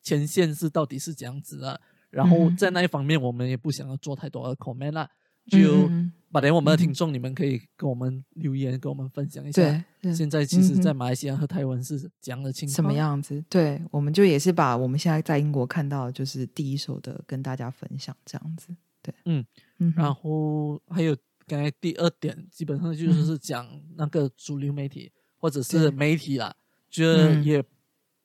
[0.08, 1.78] 前线是到底是怎样子啊。
[2.10, 5.10] 然后在那一方面，我们也不想要做太多的 comment 啦。
[5.50, 5.90] 就
[6.30, 9.62] 把连我们的听众，你们可以跟我们留言，跟我们分享一下。
[10.02, 12.76] 对，现在其实，在马来西亚和台湾是怎样的情况？
[12.76, 13.42] 什么样子？
[13.50, 18.76] 对，我们就也是把我们现在在英国看到，就是第一手的跟大家分享这样子。
[19.02, 19.46] 对，嗯
[19.80, 19.94] 嗯。
[19.96, 26.54] 然后还有刚才第二点，基本上就是是讲那个主流媒体或者是媒体啦，
[26.90, 27.06] 就
[27.42, 27.64] 也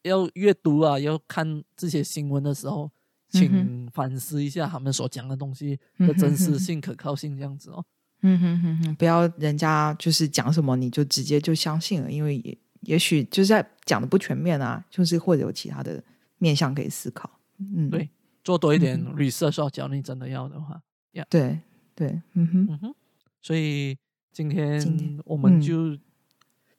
[0.02, 2.90] 要阅读啊，要看这些新闻的时候。
[3.34, 7.82] 请反思一下他们所讲的东西的真实性、可靠性，这样子哦。
[8.20, 16.04] 嗯哼哼哼，不要人家就是讲什么你就直接就相信了，因为也也许就是在讲的不全面啊，就是或者有其他的
[16.36, 17.40] 面向可以思考。
[17.56, 18.06] 嗯，对，
[18.44, 20.78] 做多一点 research，假如你真的要的话，
[21.12, 21.58] 呀，对
[21.94, 22.94] 对，嗯哼嗯哼，
[23.40, 23.96] 所以
[24.30, 25.96] 今天我们就。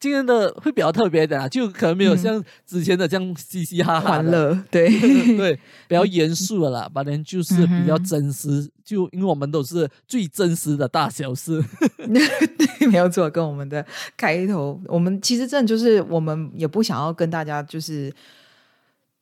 [0.04, 4.89] 今天的会比较特别的，就可能没有像之前的这样嘻嘻哈哈、欢乐，对
[5.38, 6.91] 对，比较严肃的啦。
[6.93, 11.64] 反正就是比较真实，就因为我们都是最真实的大小事，
[11.95, 13.30] 对，没有错。
[13.30, 13.86] 跟我们的
[14.18, 18.14] 开头，我们其实真的就是我们也不想要跟大家就是。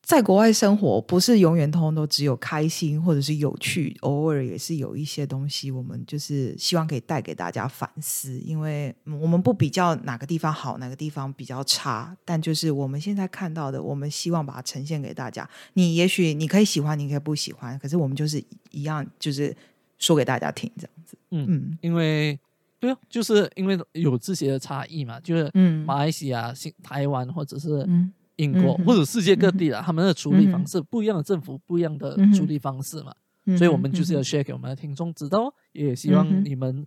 [0.02, 8.38] 在国外生活不是永远通通都只有开心或者是有趣，偶尔也是有一些东西，我们就是希望可以带给大家反思。
[8.39, 15.47] 因为我们不比较哪个地方好，哪个地方比较差，但就是我们现在看到的，我们希望把它呈现给大家。
[15.74, 19.56] 你也许你可以喜欢，你可以不喜欢，可是我们就是一样，就是
[19.97, 21.16] 说给大家听这样子。
[21.30, 22.38] 嗯嗯，因为
[22.80, 33.13] 对啊，就是因为有这些的差异嘛，就是嗯马来西亚、新台湾或者是嗯英国、嗯或者世界各地啦，他们的处理方式不一样的，政府不一样的处理方式嘛，
[33.45, 36.85] 嗯所以我们就是要嗯 share 给我们的听众知道，也希望你们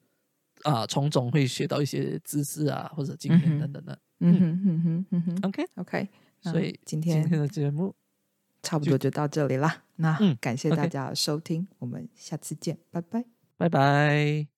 [0.62, 3.98] 啊从中会学到一些知识啊或者经验等等的。
[4.20, 6.09] 嗯哼嗯哼嗯哼 OK，，OK，
[6.40, 7.94] 所以今天今天天的节目
[8.62, 9.82] 差不多就到这里啦。
[9.96, 13.24] 那嗯感谢大家的收听，我们下次见，拜拜。
[13.57, 14.53] 拜拜。